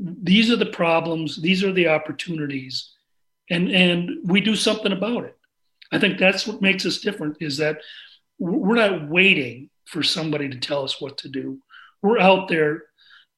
[0.00, 2.90] these are the problems, these are the opportunities,
[3.50, 5.36] and and we do something about it.
[5.90, 7.78] I think that's what makes us different is that
[8.38, 11.58] we're not waiting for somebody to tell us what to do.
[12.02, 12.84] We're out there,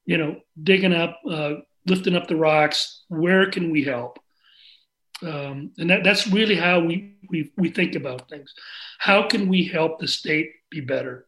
[0.05, 1.55] you know, digging up, uh,
[1.87, 3.05] lifting up the rocks.
[3.09, 4.19] Where can we help?
[5.23, 8.55] Um, and that, that's really how we, we we think about things.
[8.99, 11.27] How can we help the state be better?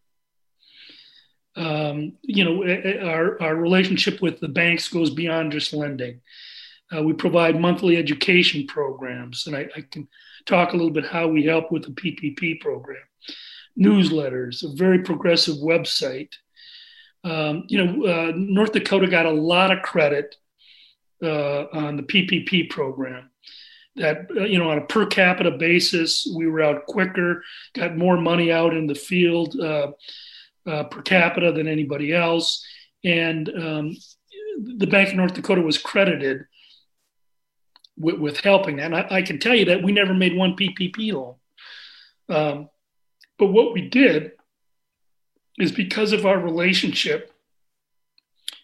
[1.56, 2.64] um, you know,
[3.06, 6.20] our, our relationship with the banks goes beyond just lending.
[6.94, 10.08] Uh, we provide monthly education programs, and I, I, can
[10.44, 13.02] talk a little bit how we help with the PPP program.
[13.78, 16.32] Newsletters, a very progressive website.
[17.24, 20.36] Um, you know, uh, North Dakota got a lot of credit
[21.22, 23.30] uh, on the PPP program.
[23.96, 27.42] That uh, you know, on a per capita basis, we were out quicker,
[27.74, 29.92] got more money out in the field uh,
[30.66, 32.64] uh, per capita than anybody else.
[33.04, 33.96] And um,
[34.76, 36.44] the Bank of North Dakota was credited
[37.98, 38.86] with, with helping that.
[38.86, 41.34] And I, I, can tell you that we never made one PPP loan.
[42.28, 42.68] Um,
[43.38, 44.32] but what we did
[45.58, 47.32] is because of our relationship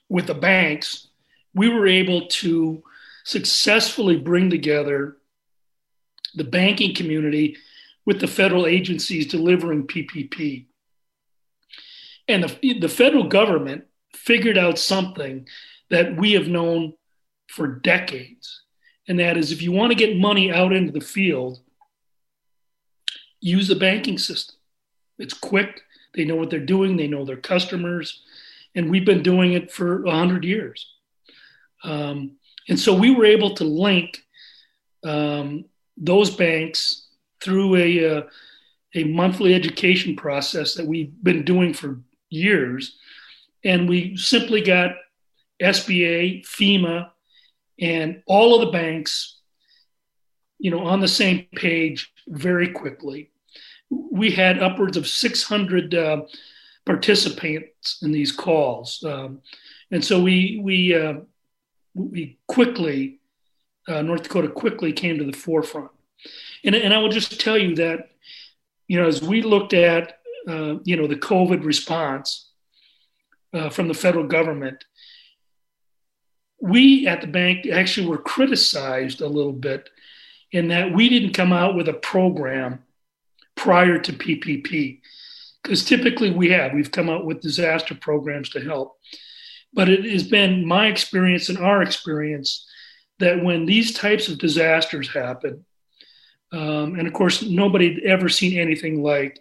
[0.08, 1.08] with the banks,
[1.54, 2.82] we were able to
[3.28, 5.18] successfully bring together
[6.34, 7.58] the banking community
[8.06, 10.64] with the federal agencies delivering PPP.
[12.26, 15.46] And the, the federal government figured out something
[15.90, 16.94] that we have known
[17.48, 18.62] for decades.
[19.06, 21.60] And that is if you want to get money out into the field,
[23.40, 24.56] use the banking system.
[25.18, 25.82] It's quick,
[26.14, 28.22] they know what they're doing, they know their customers.
[28.74, 30.94] And we've been doing it for 100 years.
[31.84, 32.38] Um,
[32.68, 34.18] And so we were able to link
[35.04, 35.64] um,
[35.96, 37.08] those banks
[37.40, 38.22] through a, uh,
[38.94, 42.00] a monthly education process that we've been doing for
[42.30, 42.96] years.
[43.64, 44.92] And we simply got
[45.60, 47.10] SBA, FEMA,
[47.80, 49.38] and all of the banks,
[50.58, 53.30] you know, on the same page very quickly.
[53.90, 56.22] We had upwards of 600 uh,
[56.84, 59.40] participants in these calls, um,
[59.90, 61.14] and so we we uh,
[61.98, 63.18] we quickly
[63.88, 65.90] uh, North Dakota quickly came to the forefront.
[66.64, 68.10] And, and I will just tell you that,
[68.86, 72.50] you know, as we looked at, uh, you know, the COVID response
[73.52, 74.84] uh, from the federal government,
[76.60, 79.88] we at the bank actually were criticized a little bit
[80.52, 82.82] in that we didn't come out with a program
[83.54, 85.00] prior to PPP.
[85.62, 88.96] Because typically we have, we've come out with disaster programs to help.
[89.72, 92.66] But it has been my experience and our experience
[93.18, 95.64] that when these types of disasters happen,
[96.52, 99.38] um, and of course, nobody had ever seen anything like,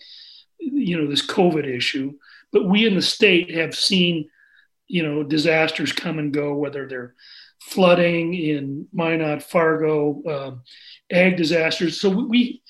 [0.60, 2.14] you know, this COVID issue,
[2.52, 4.30] but we in the state have seen,
[4.88, 7.16] you know, disasters come and go, whether they're
[7.62, 10.62] flooding in Minot, Fargo, um,
[11.12, 12.00] ag disasters.
[12.00, 12.62] So we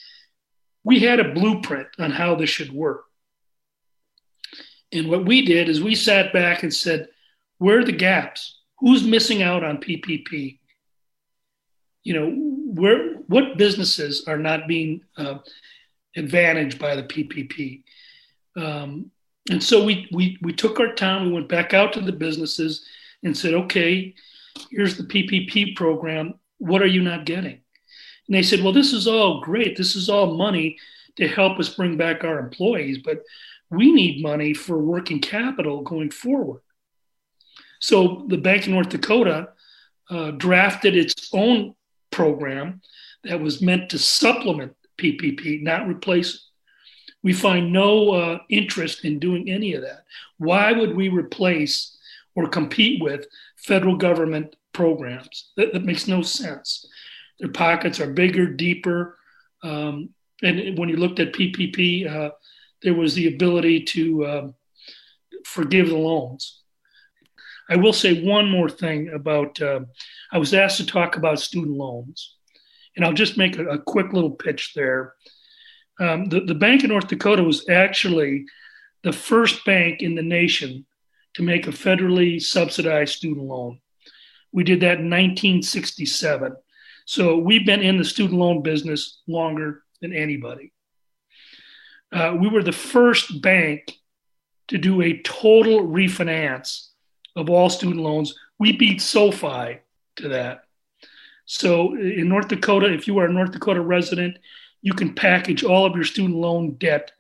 [0.84, 3.04] we had a blueprint on how this should work.
[4.92, 7.10] And what we did is we sat back and said,
[7.58, 8.60] where are the gaps?
[8.80, 10.60] Who's missing out on PPP?
[12.04, 12.32] You know,
[12.80, 15.40] where what businesses are not being uh,
[16.16, 17.84] advantaged by the PPP?
[18.56, 19.12] Um,
[19.50, 21.26] and so we, we we took our time.
[21.26, 22.86] We went back out to the businesses
[23.24, 24.14] and said, okay,
[24.72, 26.36] here's the PPP program.
[26.60, 27.60] What are you not getting?
[28.28, 29.78] And they said, well, this is all great.
[29.78, 30.78] This is all money
[31.16, 33.24] to help us bring back our employees, but
[33.70, 36.62] we need money for working capital going forward.
[37.80, 39.50] So the Bank of North Dakota
[40.10, 41.76] uh, drafted its own
[42.12, 42.82] program
[43.24, 46.42] that was meant to supplement PPP, not replace it.
[47.24, 50.06] We find no uh, interest in doing any of that.
[50.38, 51.98] Why would we replace
[52.36, 53.26] or compete with
[53.58, 55.52] federal government programs?
[55.58, 56.88] That, that makes no sense.
[57.40, 59.18] Their pockets are bigger, deeper.
[59.64, 60.10] Um,
[60.42, 62.32] and when you looked at PPP, uh,
[62.82, 64.56] there was the ability to um,
[65.44, 66.62] forgive the loans.
[67.70, 69.82] I will say one more thing about uh,
[70.32, 72.36] I was asked to talk about student loans,
[72.96, 75.16] and I'll just make a, a quick little pitch there.
[76.00, 78.46] Um, the, the Bank of North Dakota was actually
[79.04, 80.86] the first bank in the nation
[81.36, 83.80] to make a federally subsidized student loan.
[84.52, 86.56] We did that in 1967.
[87.06, 90.74] So we've been in the student loan business longer than anybody.
[92.12, 93.94] Uh, we were the first bank
[94.70, 96.87] to do a total refinance
[97.38, 98.36] of all student loans.
[98.60, 99.80] We beat SoFi
[100.18, 100.64] to that.
[101.46, 104.38] So in North Dakota, if you are a North Dakota resident,
[104.82, 107.12] you can package all of your student loan debt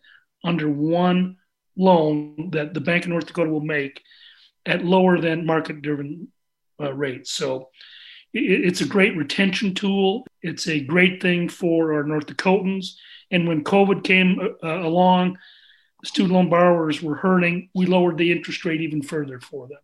[0.44, 1.38] under one
[1.78, 4.02] loan that the Bank of North Dakota will make
[4.66, 6.28] at lower than market driven
[6.82, 7.32] uh, rates.
[7.32, 7.70] So
[8.34, 10.26] it, it's a great retention tool.
[10.42, 12.96] It's a great thing for our North Dakotans.
[13.32, 15.38] And when COVID came uh, along,
[16.04, 17.70] student loan borrowers were hurting.
[17.74, 19.80] We lowered the interest rate even further for them.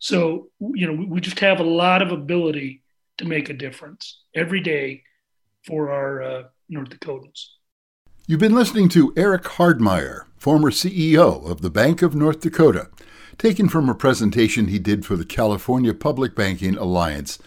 [0.00, 2.82] So, you know, we just have a lot of ability
[3.18, 5.02] to make a difference every day
[5.66, 7.44] for our uh, North Dakotans.
[8.26, 12.88] You've been listening to Eric Hardmeyer, former CEO of the Bank of North Dakota,
[13.36, 17.38] taken from a presentation he did for the California Public Banking Alliance.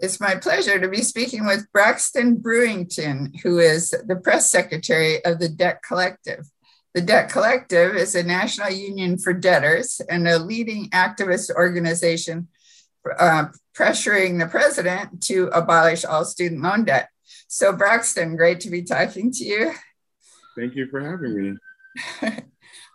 [0.00, 5.38] It's my pleasure to be speaking with Braxton Brewington, who is the press secretary of
[5.38, 6.46] the Debt Collective.
[6.94, 12.48] The Debt Collective is a national union for debtors and a leading activist organization
[13.18, 17.10] uh, pressuring the president to abolish all student loan debt.
[17.48, 19.72] So, Braxton, great to be talking to you.
[20.56, 21.58] Thank you for having
[22.22, 22.28] me.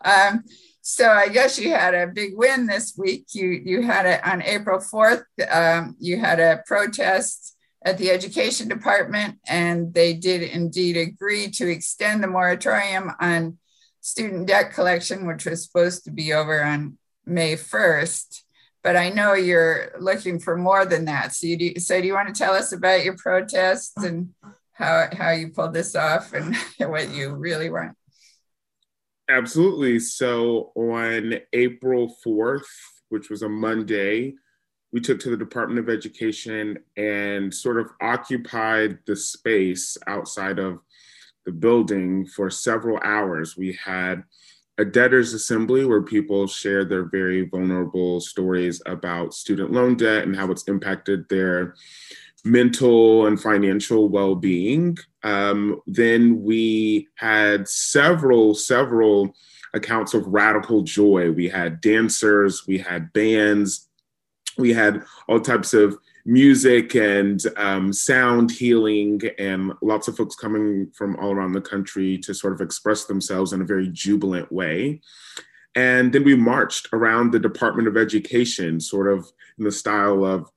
[0.03, 0.43] um,
[0.87, 3.25] so I guess you had a big win this week.
[3.33, 5.23] You you had it on April fourth.
[5.49, 11.67] Um, you had a protest at the education department, and they did indeed agree to
[11.67, 13.57] extend the moratorium on
[14.01, 18.43] student debt collection, which was supposed to be over on May first.
[18.83, 21.33] But I know you're looking for more than that.
[21.33, 24.35] So you do, so do you want to tell us about your protests and
[24.73, 27.97] how how you pulled this off and what you really want?
[29.29, 29.99] Absolutely.
[29.99, 32.67] So on April 4th,
[33.09, 34.35] which was a Monday,
[34.91, 40.79] we took to the Department of Education and sort of occupied the space outside of
[41.45, 43.57] the building for several hours.
[43.57, 44.23] We had
[44.77, 50.35] a debtors assembly where people shared their very vulnerable stories about student loan debt and
[50.35, 51.75] how it's impacted their
[52.45, 59.33] mental and financial well-being um, then we had several several
[59.73, 63.89] accounts of radical joy we had dancers we had bands
[64.57, 70.89] we had all types of music and um, sound healing, and lots of folks coming
[70.91, 75.01] from all around the country to sort of express themselves in a very jubilant way.
[75.75, 79.29] And then we marched around the Department of Education, sort of
[79.59, 80.49] in the style of,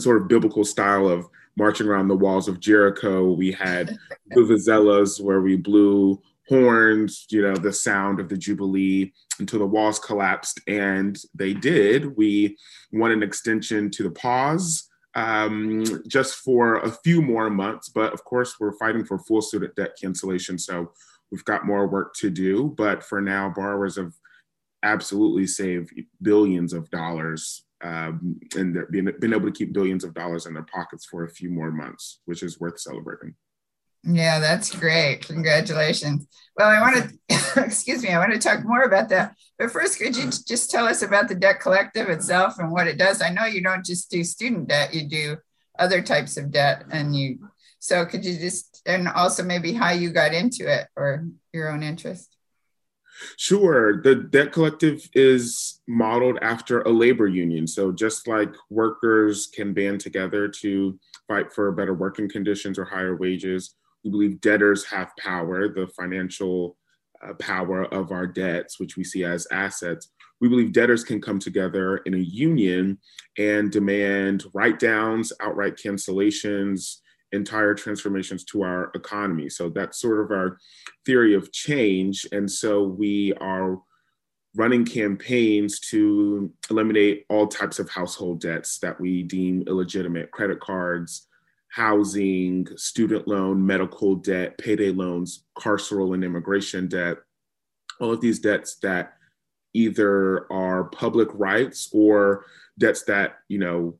[0.00, 3.32] sort of biblical style of marching around the walls of Jericho.
[3.32, 3.96] We had
[4.34, 9.98] vuvuzelas where we blew horns, you know, the sound of the Jubilee until the walls
[9.98, 10.60] collapsed.
[10.66, 12.16] And they did.
[12.16, 12.56] We
[12.92, 17.88] won an extension to the pause um, just for a few more months.
[17.88, 20.58] But of course, we're fighting for full student debt cancellation.
[20.58, 20.92] So
[21.30, 22.74] we've got more work to do.
[22.76, 24.12] But for now, borrowers have
[24.82, 30.46] absolutely saved billions of dollars um, and being, been able to keep billions of dollars
[30.46, 33.34] in their pockets for a few more months, which is worth celebrating.
[34.04, 35.26] Yeah, that's great.
[35.26, 36.26] Congratulations.
[36.56, 39.36] Well, I want to, excuse me, I want to talk more about that.
[39.58, 42.98] But first, could you just tell us about the debt collective itself and what it
[42.98, 43.22] does?
[43.22, 45.36] I know you don't just do student debt, you do
[45.78, 46.84] other types of debt.
[46.90, 51.24] And you, so could you just, and also maybe how you got into it or
[51.52, 52.31] your own interest?
[53.36, 54.02] Sure.
[54.02, 57.66] The debt collective is modeled after a labor union.
[57.66, 60.98] So just like workers can band together to
[61.28, 66.76] fight for better working conditions or higher wages, we believe debtors have power, the financial
[67.24, 70.10] uh, power of our debts, which we see as assets.
[70.40, 72.98] We believe debtors can come together in a union
[73.38, 76.96] and demand write downs, outright cancellations,
[77.32, 79.48] entire transformations to our economy.
[79.48, 80.58] So that's sort of our
[81.06, 82.26] theory of change.
[82.32, 83.78] And so we are
[84.54, 91.26] running campaigns to eliminate all types of household debts that we deem illegitimate credit cards,
[91.68, 97.16] housing, student loan, medical debt, payday loans, carceral and immigration debt,
[97.98, 99.14] all of these debts that
[99.72, 102.44] either are public rights or
[102.78, 103.94] debts that, you know,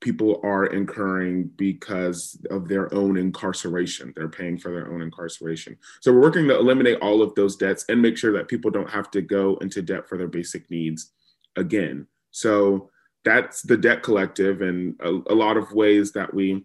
[0.00, 4.12] people are incurring because of their own incarceration.
[4.14, 5.76] They're paying for their own incarceration.
[6.00, 8.90] So we're working to eliminate all of those debts and make sure that people don't
[8.90, 11.12] have to go into debt for their basic needs
[11.56, 12.06] again.
[12.30, 12.90] So
[13.24, 16.64] that's the debt collective and a, a lot of ways that we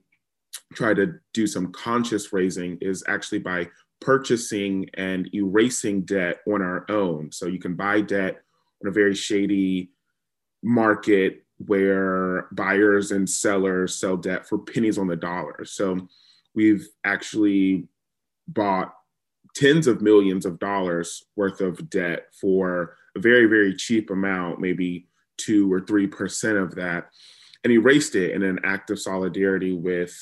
[0.74, 3.68] try to do some conscious raising is actually by
[4.00, 7.32] purchasing and erasing debt on our own.
[7.32, 8.42] So you can buy debt
[8.84, 9.90] on a very shady
[10.62, 15.66] market where buyers and sellers sell debt for pennies on the dollar.
[15.66, 16.08] So
[16.56, 17.88] we've actually
[18.48, 18.94] bought
[19.56, 25.08] tens of millions of dollars worth of debt for a very, very cheap amount, maybe
[25.38, 27.10] two or three percent of that,
[27.64, 30.16] and erased it in an act of solidarity with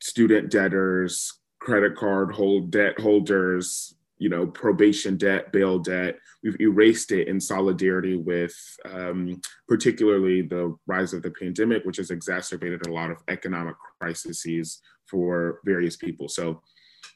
[0.00, 6.18] student debtors, credit card hold debt holders, you know, probation debt, bail debt.
[6.42, 8.54] We've erased it in solidarity with
[8.84, 14.80] um, particularly the rise of the pandemic, which has exacerbated a lot of economic crises
[15.06, 16.28] for various people.
[16.28, 16.62] So,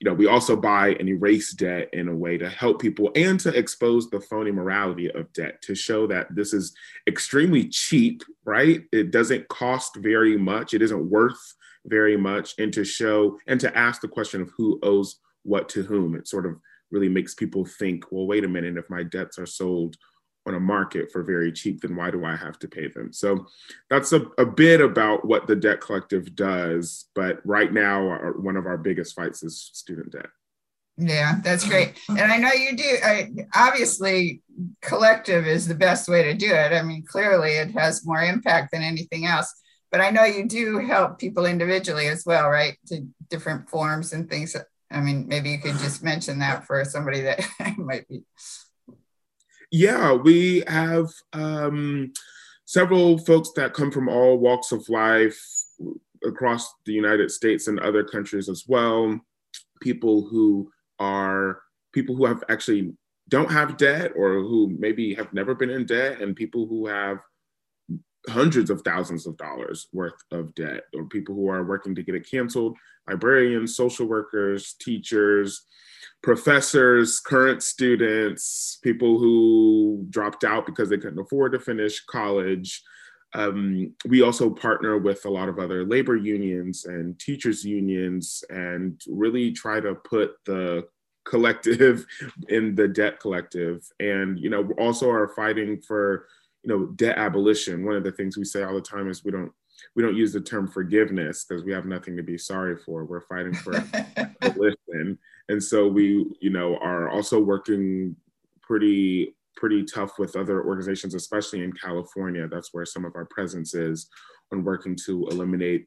[0.00, 3.38] you know, we also buy and erase debt in a way to help people and
[3.40, 6.74] to expose the phony morality of debt to show that this is
[7.06, 8.82] extremely cheap, right?
[8.92, 10.74] It doesn't cost very much.
[10.74, 11.54] It isn't worth
[11.86, 15.82] very much and to show and to ask the question of who owes what to
[15.82, 16.14] whom.
[16.14, 16.56] It sort of
[16.92, 19.96] really makes people think, well, wait a minute, if my debts are sold
[20.46, 23.12] on a market for very cheap, then why do I have to pay them?
[23.12, 23.46] So
[23.90, 27.06] that's a, a bit about what the debt collective does.
[27.14, 30.26] But right now, our, one of our biggest fights is student debt.
[30.98, 31.94] Yeah, that's great.
[32.08, 32.96] And I know you do.
[33.02, 34.42] I, obviously,
[34.82, 36.72] collective is the best way to do it.
[36.72, 39.54] I mean, clearly, it has more impact than anything else
[39.92, 42.78] but I know you do help people individually as well, right?
[42.86, 44.56] To different forms and things.
[44.92, 47.40] I mean, maybe you could just mention that for somebody that
[47.78, 48.24] might be.
[49.70, 52.12] Yeah, we have um,
[52.66, 55.40] several folks that come from all walks of life
[56.24, 59.18] across the United States and other countries as well.
[59.80, 61.62] People who are
[61.92, 62.94] people who have actually
[63.28, 67.18] don't have debt or who maybe have never been in debt, and people who have
[68.28, 70.84] hundreds of thousands of dollars worth of debt.
[70.94, 72.76] Or people who are working to get it canceled
[73.08, 75.62] librarians social workers teachers
[76.22, 82.82] professors current students people who dropped out because they couldn't afford to finish college.
[83.34, 89.00] Um, we also partner with a lot of other labor unions and teachers unions and
[89.08, 90.86] really try to put the
[91.24, 92.04] collective
[92.48, 93.88] in the debt collective.
[94.00, 96.26] And you know also are fighting for
[96.62, 99.30] you know debt abolition one of the things we say all the time is we
[99.30, 99.52] don't
[99.94, 103.04] we don't use the term forgiveness because we have nothing to be sorry for.
[103.04, 103.74] We're fighting for
[104.42, 105.18] abolition.
[105.48, 108.16] And so we you know are also working
[108.62, 112.48] pretty pretty tough with other organizations especially in california.
[112.48, 114.08] That's where some of our presence is
[114.52, 115.86] on working to eliminate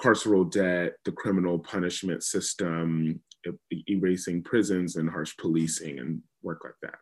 [0.00, 3.20] carceral debt the criminal punishment system
[3.88, 6.98] erasing prisons and harsh policing and work like that.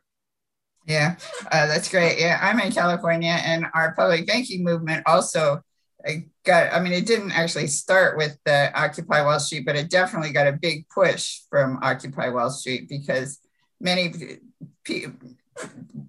[0.90, 1.14] Yeah,
[1.52, 2.18] uh, that's great.
[2.18, 5.62] Yeah, I'm in California, and our public banking movement also
[6.44, 6.72] got.
[6.72, 10.48] I mean, it didn't actually start with the Occupy Wall Street, but it definitely got
[10.48, 13.38] a big push from Occupy Wall Street because
[13.80, 14.12] many
[14.84, 15.12] people.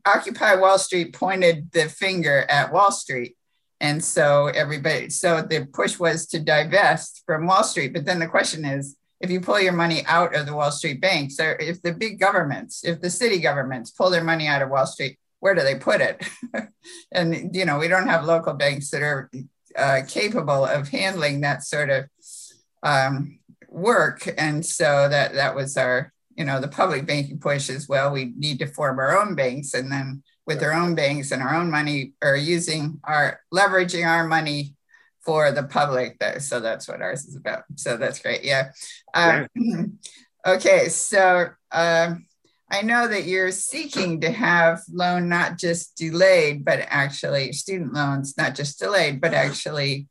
[0.04, 3.36] Occupy Wall Street pointed the finger at Wall Street.
[3.80, 7.94] And so everybody, so the push was to divest from Wall Street.
[7.94, 11.00] But then the question is, if you pull your money out of the Wall Street
[11.00, 14.70] banks, or if the big governments, if the city governments pull their money out of
[14.70, 16.24] Wall Street, where do they put it?
[17.12, 19.30] and you know, we don't have local banks that are
[19.78, 22.06] uh, capable of handling that sort of
[22.82, 27.88] um, work, and so that that was our, you know, the public banking push as
[27.88, 28.12] well.
[28.12, 31.54] We need to form our own banks, and then with our own banks and our
[31.54, 34.74] own money, or using our leveraging our money
[35.24, 37.64] for the public though so that's what ours is about.
[37.76, 38.72] So that's great yeah,
[39.14, 39.84] um, yeah.
[40.48, 42.26] okay so um,
[42.72, 48.36] i know that you're seeking to have loan not just delayed but actually student loans
[48.38, 50.08] not just delayed but actually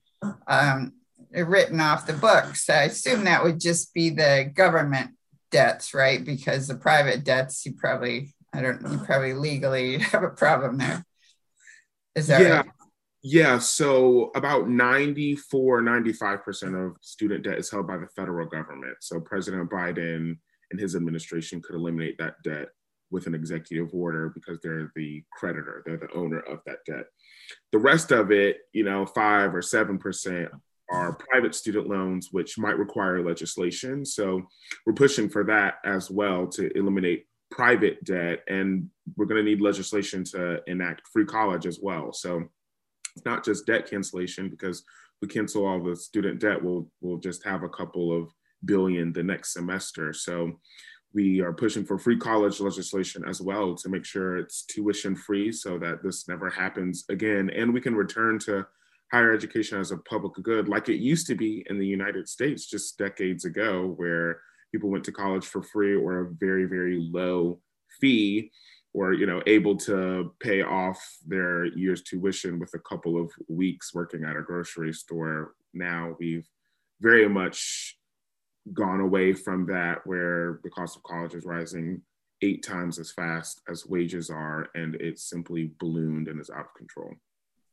[0.46, 0.92] um,
[1.32, 2.68] written off the books.
[2.68, 5.12] I assume that would just be the government
[5.50, 6.24] debts right?
[6.24, 11.04] Because the private debts you probably i don't you probably legally have a problem there.
[12.14, 12.48] Is that yeah.
[12.48, 12.66] right
[13.22, 18.96] yeah, so about 94, 95% of student debt is held by the federal government.
[19.00, 20.38] So President Biden
[20.70, 22.68] and his administration could eliminate that debt
[23.10, 27.06] with an executive order because they're the creditor, they're the owner of that debt.
[27.72, 30.48] The rest of it, you know, five or 7%
[30.90, 34.04] are private student loans, which might require legislation.
[34.04, 34.42] So
[34.86, 38.40] we're pushing for that as well to eliminate private debt.
[38.48, 42.12] And we're going to need legislation to enact free college as well.
[42.12, 42.48] So
[43.16, 44.84] it's not just debt cancellation because
[45.20, 48.30] we cancel all the student debt, we'll, we'll just have a couple of
[48.64, 50.12] billion the next semester.
[50.12, 50.58] So
[51.12, 55.50] we are pushing for free college legislation as well to make sure it's tuition free
[55.50, 57.50] so that this never happens again.
[57.50, 58.66] And we can return to
[59.12, 62.66] higher education as a public good like it used to be in the United States
[62.66, 64.40] just decades ago, where
[64.70, 67.58] people went to college for free or a very, very low
[68.00, 68.52] fee
[68.92, 73.94] or you know able to pay off their year's tuition with a couple of weeks
[73.94, 75.54] working at a grocery store.
[75.72, 76.48] Now we've
[77.00, 77.96] very much
[78.72, 82.02] gone away from that where the cost of college is rising
[82.42, 86.74] eight times as fast as wages are and it's simply ballooned and is out of
[86.74, 87.12] control.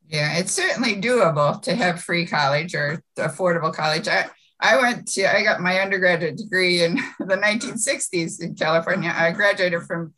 [0.08, 4.08] Yeah it's certainly doable to have free college or affordable college.
[4.08, 9.14] I, I went to I got my undergraduate degree in the 1960s in California.
[9.16, 10.14] I graduated from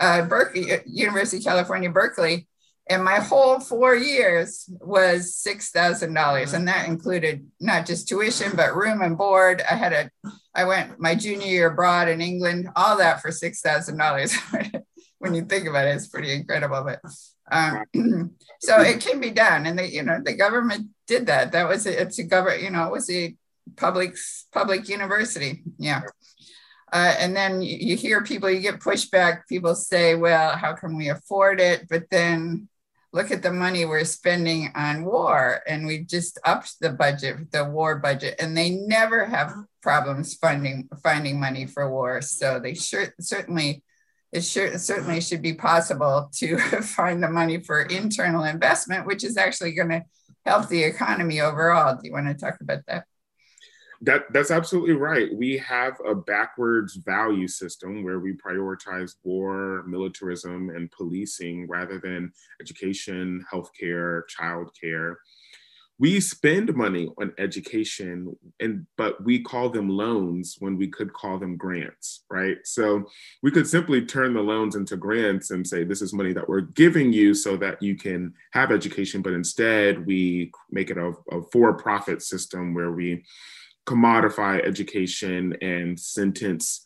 [0.00, 2.48] uh, Berkeley, University of California, Berkeley.
[2.90, 8.52] And my whole four years was six thousand dollars, and that included not just tuition
[8.54, 9.62] but room and board.
[9.62, 10.10] I had a,
[10.54, 14.36] I went my junior year abroad in England, all that for six thousand dollars.
[15.18, 16.84] when you think about it, it's pretty incredible.
[16.84, 17.00] But
[17.50, 17.84] um,
[18.60, 21.52] so it can be done, and the you know the government did that.
[21.52, 23.34] That was a, it's a government, you know, it was a
[23.76, 24.16] public
[24.52, 25.62] public university.
[25.78, 26.02] Yeah.
[26.92, 29.46] Uh, and then you, you hear people, you get pushback.
[29.48, 31.88] People say, well, how can we afford it?
[31.88, 32.68] But then
[33.12, 35.60] look at the money we're spending on war.
[35.66, 40.88] And we just upped the budget, the war budget, and they never have problems funding
[41.02, 42.20] finding money for war.
[42.22, 43.82] So they sure, certainly
[44.32, 49.36] it sure, certainly should be possible to find the money for internal investment, which is
[49.36, 50.02] actually going to
[50.44, 51.94] help the economy overall.
[51.94, 53.04] Do you want to talk about that?
[54.04, 55.34] That that's absolutely right.
[55.34, 62.32] We have a backwards value system where we prioritize war, militarism, and policing rather than
[62.60, 65.14] education, healthcare, childcare.
[65.98, 71.38] We spend money on education, and but we call them loans when we could call
[71.38, 72.58] them grants, right?
[72.64, 73.04] So
[73.42, 76.62] we could simply turn the loans into grants and say this is money that we're
[76.62, 81.42] giving you so that you can have education, but instead we make it a, a
[81.52, 83.24] for-profit system where we
[83.86, 86.84] commodify education and sentence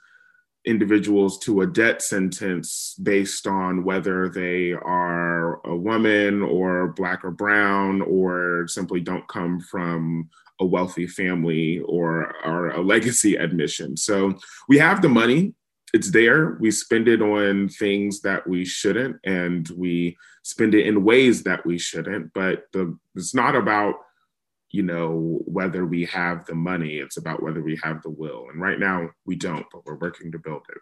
[0.65, 7.31] individuals to a debt sentence based on whether they are a woman or black or
[7.31, 10.29] brown or simply don't come from
[10.61, 13.97] a wealthy family or are a legacy admission.
[13.97, 14.39] So
[14.69, 15.55] we have the money,
[15.95, 16.59] it's there.
[16.61, 21.65] We spend it on things that we shouldn't, and we spend it in ways that
[21.65, 22.33] we shouldn't.
[22.35, 23.95] But the, it's not about
[24.71, 28.47] you know whether we have the money it's about whether we have the will.
[28.53, 30.79] And right now we don't but we're working to build it.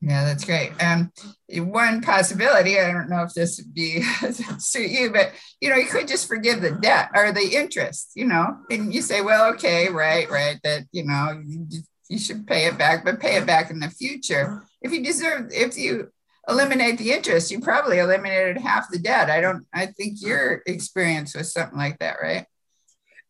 [0.00, 0.72] Yeah that's great.
[0.82, 1.12] Um
[1.50, 4.02] one possibility i don't know if this would be
[4.58, 8.26] suit you but you know you could just forgive the debt or the interest you
[8.26, 8.56] know?
[8.70, 11.66] And you say well okay right right that you know you,
[12.08, 14.62] you should pay it back but pay it back in the future.
[14.80, 16.10] If you deserve if you
[16.48, 19.30] eliminate the interest you probably eliminated half the debt.
[19.30, 22.46] I don't i think your experience was something like that right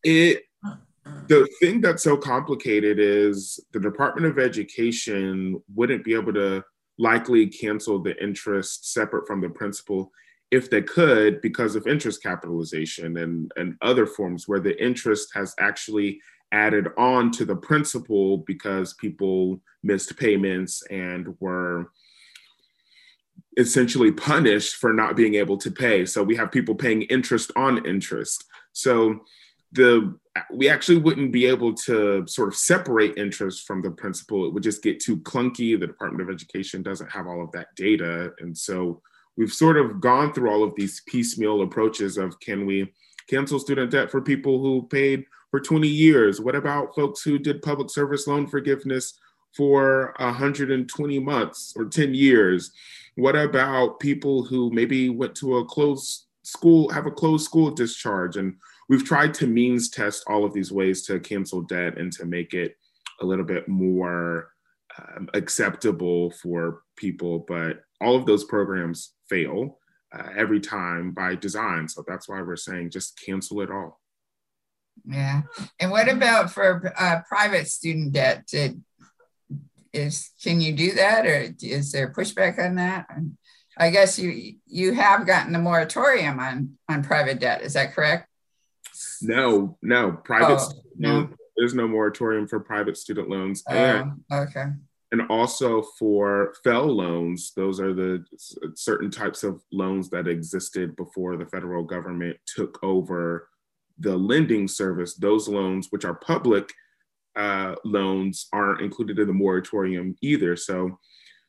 [0.05, 1.27] it mm-hmm.
[1.29, 6.65] the thing that's so complicated is the Department of Education wouldn't be able to
[6.99, 10.13] likely cancel the interest separate from the principal
[10.51, 15.55] if they could because of interest capitalization and, and other forms where the interest has
[15.59, 16.21] actually
[16.53, 21.91] added on to the principal because people missed payments and were
[23.57, 26.05] essentially punished for not being able to pay.
[26.05, 28.45] So we have people paying interest on interest.
[28.73, 29.21] So
[29.73, 30.15] the
[30.51, 34.47] we actually wouldn't be able to sort of separate interest from the principal.
[34.47, 35.79] It would just get too clunky.
[35.79, 38.33] The Department of Education doesn't have all of that data.
[38.41, 39.03] And so
[39.37, 42.93] we've sort of gone through all of these piecemeal approaches of can we
[43.29, 46.41] cancel student debt for people who paid for 20 years?
[46.41, 49.19] What about folks who did public service loan forgiveness
[49.55, 52.73] for 120 months or 10 years?
[53.17, 58.37] What about people who maybe went to a closed school, have a closed school discharge
[58.37, 58.55] and
[58.93, 62.53] we've tried to means test all of these ways to cancel debt and to make
[62.53, 62.77] it
[63.23, 64.51] a little bit more
[64.99, 69.79] um, acceptable for people, but all of those programs fail
[70.15, 71.89] uh, every time by design.
[71.89, 73.99] So that's why we're saying just cancel it all.
[75.07, 75.41] Yeah.
[75.81, 78.53] And what about for uh, private student debt?
[79.95, 83.07] Is can you do that, or is there pushback on that?
[83.79, 87.63] I guess you you have gotten a moratorium on on private debt.
[87.63, 88.29] Is that correct?
[89.23, 90.61] No, no, private.
[90.61, 91.29] Oh, no.
[91.57, 93.63] There's no moratorium for private student loans.
[93.69, 94.65] Oh, and, okay.
[95.13, 98.25] And also for FFEL loans, those are the
[98.75, 103.49] certain types of loans that existed before the federal government took over
[103.99, 105.15] the lending service.
[105.15, 106.73] Those loans, which are public
[107.37, 110.57] uh, loans, aren't included in the moratorium either.
[110.57, 110.99] So,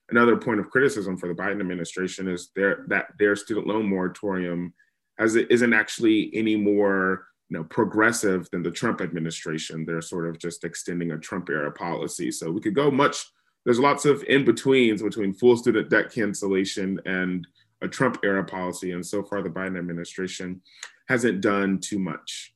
[0.09, 4.73] another point of criticism for the Biden administration is their, that their student loan moratorium
[5.19, 9.85] as it isn't actually any more you know, progressive than the Trump administration.
[9.85, 12.31] They're sort of just extending a Trump era policy.
[12.31, 13.27] So we could go much,
[13.63, 17.45] there's lots of in betweens between full student debt cancellation and
[17.83, 18.93] a Trump era policy.
[18.93, 20.63] And so far, the Biden administration
[21.07, 22.55] hasn't done too much.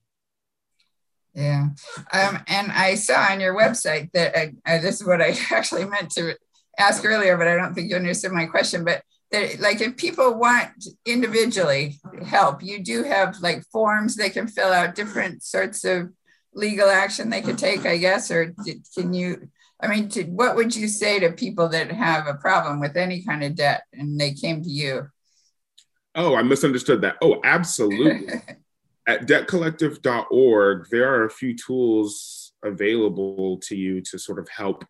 [1.35, 1.67] Yeah.
[2.11, 5.85] Um, and I saw on your website that uh, uh, this is what I actually
[5.85, 6.35] meant to
[6.79, 8.83] ask earlier, but I don't think you understood my question.
[8.83, 10.71] But that like if people want
[11.05, 12.63] individually help.
[12.63, 16.09] You do have like forms they can fill out different sorts of
[16.57, 18.53] legal action they could take i guess or
[18.95, 19.47] can you
[19.79, 23.23] i mean to, what would you say to people that have a problem with any
[23.23, 25.07] kind of debt and they came to you?
[26.15, 27.15] Oh i misunderstood that.
[27.21, 28.33] Oh absolutely.
[29.07, 34.83] At debtcollective.org there are a few tools available to you to sort of help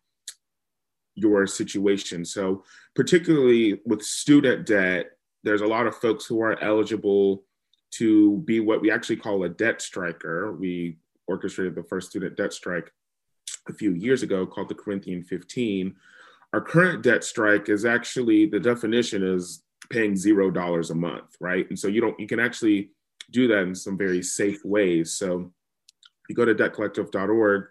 [1.18, 2.24] your situation.
[2.24, 2.64] So,
[2.94, 5.10] particularly with student debt,
[5.48, 7.42] there's a lot of folks who are eligible
[7.90, 10.52] to be what we actually call a debt striker.
[10.52, 12.92] We orchestrated the first student debt strike
[13.66, 15.96] a few years ago called the Corinthian 15.
[16.52, 21.66] Our current debt strike is actually the definition is paying zero dollars a month, right?
[21.70, 22.90] And so you don't you can actually
[23.30, 25.14] do that in some very safe ways.
[25.14, 25.50] So
[26.28, 27.64] you go to debtcollective.org,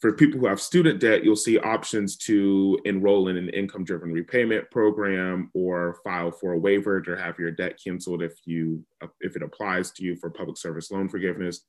[0.00, 4.10] for people who have student debt, you'll see options to enroll in an income driven
[4.10, 8.82] repayment program or file for a waiver to have your debt canceled if you
[9.20, 11.66] if it applies to you for public service loan forgiveness.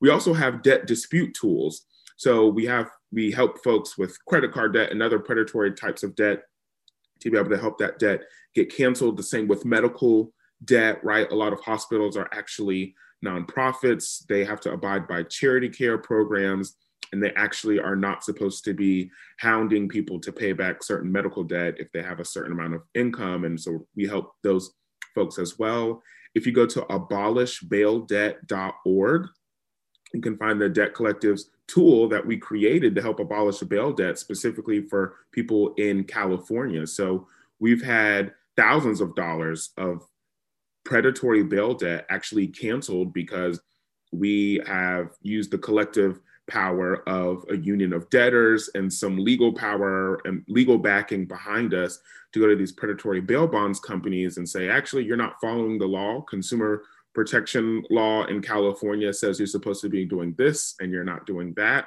[0.00, 1.86] We also have debt dispute tools.
[2.16, 6.16] So we have we help folks with credit card debt and other predatory types of
[6.16, 6.42] debt
[7.20, 8.22] to be able to help that debt
[8.56, 9.16] get canceled.
[9.16, 10.32] The same with medical
[10.64, 11.30] debt, right?
[11.30, 14.26] A lot of hospitals are actually nonprofits.
[14.26, 16.74] They have to abide by charity care programs
[17.12, 21.44] and they actually are not supposed to be hounding people to pay back certain medical
[21.44, 23.44] debt if they have a certain amount of income.
[23.44, 24.74] And so we help those
[25.14, 26.02] folks as well.
[26.34, 29.26] If you go to abolishbaildebt.org,
[30.14, 34.18] you can find the Debt Collectives tool that we created to help abolish bail debt
[34.18, 36.86] specifically for people in California.
[36.86, 37.26] So
[37.60, 40.06] we've had thousands of dollars of
[40.84, 43.60] predatory bail debt actually canceled because
[44.12, 50.20] we have used the collective power of a union of debtors and some legal power
[50.24, 52.00] and legal backing behind us
[52.32, 55.86] to go to these predatory bail bonds companies and say, actually, you're not following the
[55.86, 56.20] law.
[56.22, 56.82] Consumer
[57.14, 61.52] protection law in California says you're supposed to be doing this and you're not doing
[61.56, 61.86] that.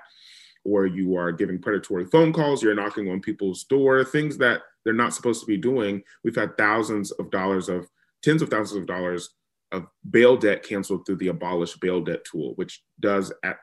[0.63, 4.93] Or you are giving predatory phone calls, you're knocking on people's door, things that they're
[4.93, 6.03] not supposed to be doing.
[6.23, 7.87] We've had thousands of dollars of
[8.21, 9.31] tens of thousands of dollars
[9.71, 13.57] of bail debt canceled through the abolished bail debt tool, which does at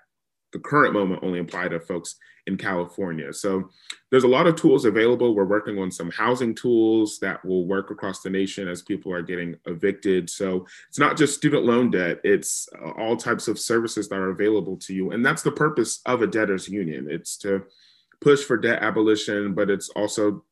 [0.53, 3.33] the current moment only apply to folks in California.
[3.33, 3.69] So
[4.11, 5.35] there's a lot of tools available.
[5.35, 9.23] We're working on some housing tools that will work across the nation as people are
[9.23, 10.31] getting evicted.
[10.31, 14.31] So it's not just student loan debt, it's uh, all types of services that are
[14.31, 15.11] available to you.
[15.11, 17.07] And that's the purpose of a debtors union.
[17.11, 17.65] It's to
[18.21, 20.43] push for debt abolition, but it's also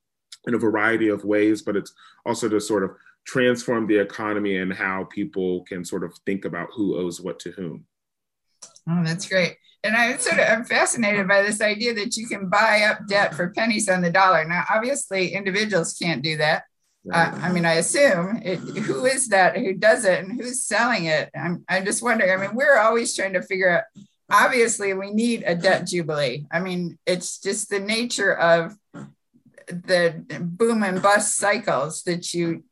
[0.47, 1.93] in a variety of ways, but it's
[2.25, 2.91] also to sort of
[3.27, 7.51] transform the economy and how people can sort of think about who owes what to
[7.53, 7.85] whom.
[8.89, 9.57] Oh, that's great.
[9.83, 13.35] And I'm sort of I'm fascinated by this idea that you can buy up debt
[13.35, 14.45] for pennies on the dollar.
[14.45, 16.65] Now, obviously, individuals can't do that.
[17.13, 21.05] Uh, I mean, I assume it, who is that who does it and who's selling
[21.05, 21.31] it?
[21.37, 22.33] I'm, I'm just wondering.
[22.33, 23.85] I mean, we're always trying to figure out.
[24.29, 26.47] Obviously, we need a debt jubilee.
[26.51, 28.77] I mean, it's just the nature of
[29.69, 32.65] the boom and bust cycles that you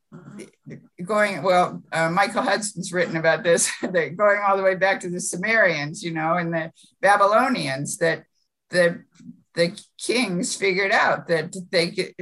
[1.05, 5.11] going well uh, michael hudson's written about this that going all the way back to
[5.11, 8.25] the sumerians you know and the babylonians that
[8.71, 9.03] the
[9.55, 12.13] the kings figured out that they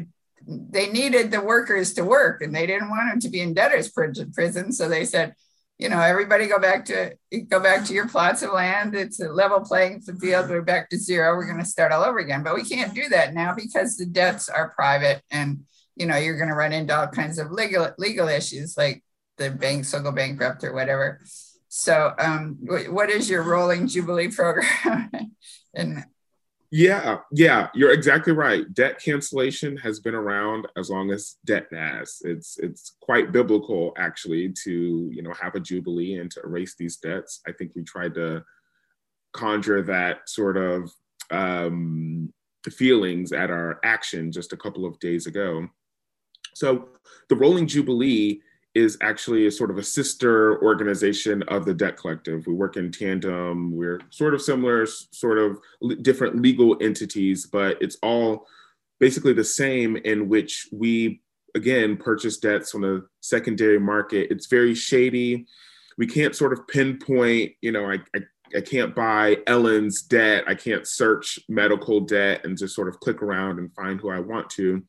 [0.47, 3.91] they needed the workers to work and they didn't want them to be in debtors
[3.91, 5.35] prison so they said
[5.83, 7.13] you know everybody go back to
[7.49, 8.95] go back to your plots of land.
[8.95, 10.49] It's a level playing field.
[10.49, 11.35] We're back to zero.
[11.35, 12.45] We're going to start all over again.
[12.45, 15.65] But we can't do that now because the debts are private and
[16.03, 19.05] you know you're going to run into all kinds of legal legal issues like
[19.39, 21.21] the banks will go bankrupt or whatever.
[21.69, 25.11] So um, what is your rolling jubilee program?
[25.75, 26.05] And
[26.71, 28.65] yeah yeah you're exactly right.
[28.75, 32.21] Debt cancellation has been around as long as debt has.
[32.25, 36.97] It's it's quite biblical actually to you know have a jubilee and to erase these
[36.99, 37.41] debts.
[37.49, 38.45] I think we tried to
[39.33, 40.91] conjure that sort of
[41.31, 42.31] um,
[42.71, 45.69] feelings at our action just a couple of days ago
[46.55, 46.89] so
[47.29, 48.41] the Rolling Jubilee
[48.75, 52.47] is actually a sort of a sister organization of the Debt Collective.
[52.47, 53.77] We work in tandem.
[53.77, 55.59] We're sort of similar, sort of
[56.03, 58.47] different legal entities, but it's all
[58.99, 61.21] basically the same in which we,
[61.55, 64.31] again, purchase debts on a secondary market.
[64.31, 65.47] It's very shady.
[65.99, 68.21] We can't sort of pinpoint, you know, I, I
[68.55, 70.45] I can't buy Ellen's debt.
[70.47, 74.21] I can't search medical debt and just sort of click around and find who I
[74.21, 74.83] want to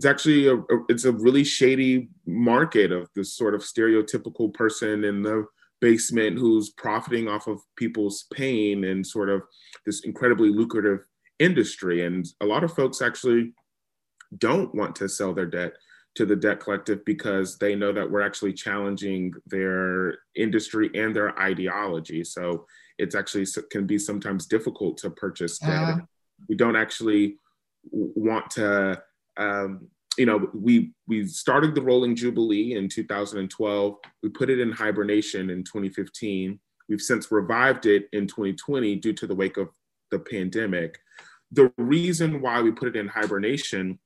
[0.00, 5.04] it's actually a, a, it's a really shady market of this sort of stereotypical person
[5.04, 5.44] in the
[5.82, 9.42] basement who's profiting off of people's pain and sort of
[9.84, 11.00] this incredibly lucrative
[11.38, 12.06] industry.
[12.06, 13.52] And a lot of folks actually
[14.38, 15.74] don't want to sell their debt
[16.14, 21.38] to the debt collective because they know that we're actually challenging their industry and their
[21.38, 22.24] ideology.
[22.24, 22.64] So
[22.96, 25.68] it's actually can be sometimes difficult to purchase debt.
[25.68, 25.98] Uh
[26.48, 27.36] we don't actually
[27.92, 29.02] want to
[29.36, 33.96] um, you know, we we started the Rolling Jubilee in 2012.
[34.22, 36.58] We put it in hibernation in 2015.
[36.88, 39.68] We've since revived it in 2020 due to the wake of
[40.10, 40.98] the pandemic.
[41.52, 43.98] The reason why we put it in hibernation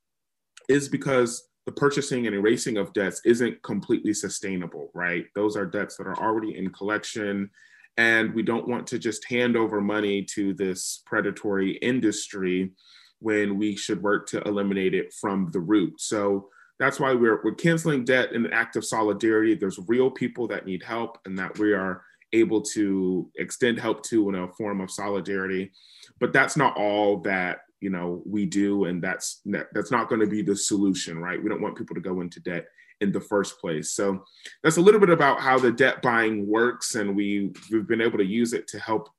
[0.68, 5.24] is because the purchasing and erasing of debts isn't completely sustainable, right?
[5.34, 7.50] Those are debts that are already in collection.
[7.96, 12.72] And we don't want to just hand over money to this predatory industry
[13.20, 16.00] when we should work to eliminate it from the root.
[16.00, 16.48] So
[16.78, 19.54] that's why we're, we're canceling debt in an act of solidarity.
[19.54, 22.02] There's real people that need help and that we are
[22.32, 25.70] able to extend help to in a form of solidarity.
[26.18, 29.42] But that's not all that you know we do and that's
[29.72, 32.40] that's not going to be the solution right we don't want people to go into
[32.40, 32.64] debt
[33.02, 34.24] in the first place so
[34.62, 38.16] that's a little bit about how the debt buying works and we we've been able
[38.16, 39.10] to use it to help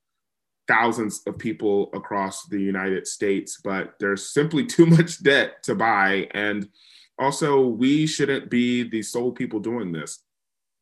[0.67, 6.27] thousands of people across the United States, but there's simply too much debt to buy.
[6.31, 6.67] And
[7.17, 10.23] also, we shouldn't be the sole people doing this.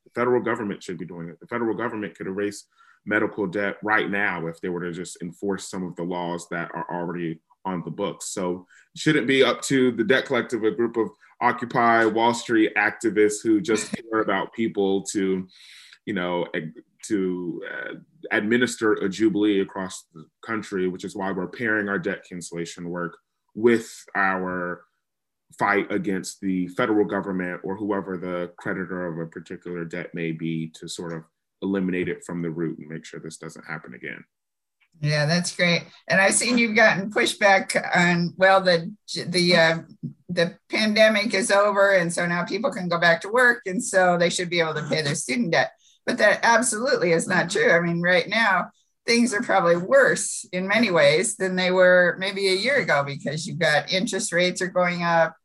[0.05, 1.39] The federal government should be doing it.
[1.39, 2.65] The federal government could erase
[3.05, 6.71] medical debt right now if they were to just enforce some of the laws that
[6.73, 8.29] are already on the books.
[8.29, 8.65] So
[8.95, 11.09] it shouldn't be up to the debt collective, a group of
[11.41, 15.47] Occupy Wall Street activists who just care about people to,
[16.05, 16.47] you know,
[17.07, 17.93] to uh,
[18.31, 23.17] administer a jubilee across the country, which is why we're pairing our debt cancellation work
[23.55, 24.85] with our
[25.57, 30.69] fight against the federal government or whoever the creditor of a particular debt may be
[30.69, 31.23] to sort of
[31.61, 34.23] eliminate it from the root and make sure this doesn't happen again.
[35.01, 35.83] Yeah, that's great.
[36.07, 38.93] And I've seen you've gotten pushback on well the
[39.27, 39.77] the uh,
[40.29, 44.17] the pandemic is over, and so now people can go back to work, and so
[44.17, 45.71] they should be able to pay their student debt.
[46.05, 47.71] But that absolutely is not true.
[47.71, 48.71] I mean, right now
[49.05, 53.45] things are probably worse in many ways than they were maybe a year ago because
[53.45, 55.35] you've got interest rates are going up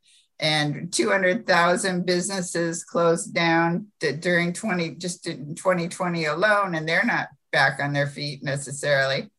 [0.40, 3.88] and 200,000 businesses closed down
[4.20, 9.30] during 20 just in 2020 alone and they're not back on their feet necessarily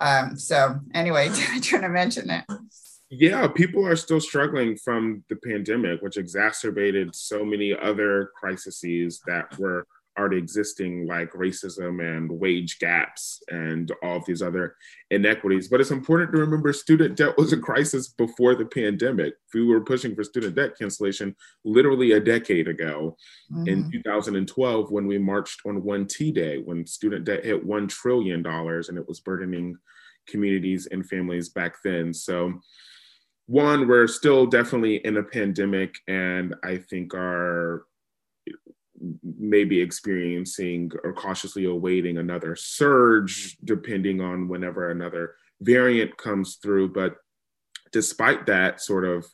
[0.00, 2.44] um, so anyway I'm trying to mention it
[3.10, 9.58] yeah people are still struggling from the pandemic which exacerbated so many other crises that
[9.58, 9.86] were
[10.18, 14.76] already existing like racism and wage gaps and all of these other
[15.10, 15.68] inequities.
[15.68, 19.34] But it's important to remember student debt was a crisis before the pandemic.
[19.52, 23.16] We were pushing for student debt cancellation literally a decade ago
[23.52, 23.68] mm-hmm.
[23.68, 28.98] in 2012 when we marched on 1T Day, when student debt hit $1 trillion and
[28.98, 29.76] it was burdening
[30.26, 32.12] communities and families back then.
[32.12, 32.60] So
[33.46, 37.84] one, we're still definitely in a pandemic, and I think our
[39.22, 46.92] maybe experiencing or cautiously awaiting another surge, depending on whenever another variant comes through.
[46.92, 47.16] But
[47.92, 49.26] despite that sort of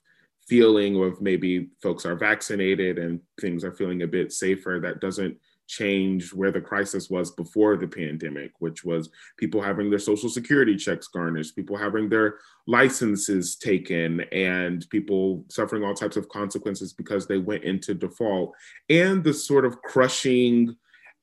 [0.49, 5.39] feeling of maybe folks are vaccinated and things are feeling a bit safer, that doesn't
[5.73, 9.09] change where the crisis was before the pandemic, which was
[9.39, 15.83] people having their social security checks garnished, people having their licenses taken, and people suffering
[15.83, 18.53] all types of consequences because they went into default,
[18.91, 20.77] and the sort of crushing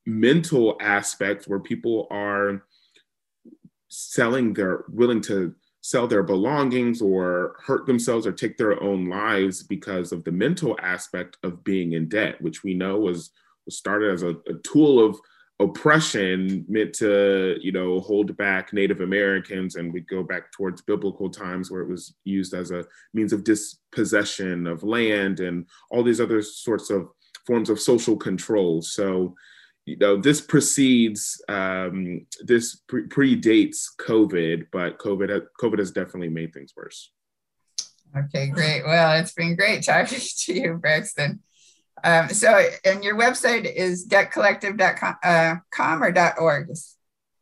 [0.07, 2.63] mental aspect where people are
[3.89, 9.63] selling their willing to sell their belongings or hurt themselves or take their own lives
[9.63, 13.31] because of the mental aspect of being in debt, which we know was
[13.69, 15.19] started as a, a tool of
[15.61, 21.29] oppression meant to you know hold back native americans and we go back towards biblical
[21.29, 26.21] times where it was used as a means of dispossession of land and all these
[26.21, 27.09] other sorts of
[27.49, 28.79] forms of social control.
[28.81, 29.33] So
[29.85, 36.53] you know this precedes um, this pre- predates covid but covid covid has definitely made
[36.53, 37.11] things worse.
[38.15, 38.83] Okay great.
[38.85, 41.41] Well it's been great talking to you braxton
[42.03, 46.69] um, so, and your website is debtcollective.com uh, com or .org?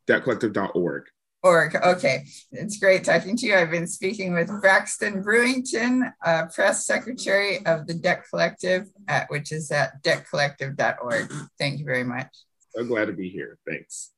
[0.08, 1.04] Debtcollective.org.
[1.42, 1.76] Org.
[1.76, 3.54] Okay, it's great talking to you.
[3.54, 9.52] I've been speaking with Braxton Brewington, uh, press secretary of the Debt Collective, at, which
[9.52, 11.32] is at debtcollective.org.
[11.58, 12.26] Thank you very much.
[12.74, 13.58] So glad to be here.
[13.66, 14.10] Thanks.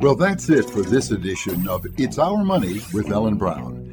[0.00, 3.83] Well, that's it for this edition of It's Our Money with Ellen Brown.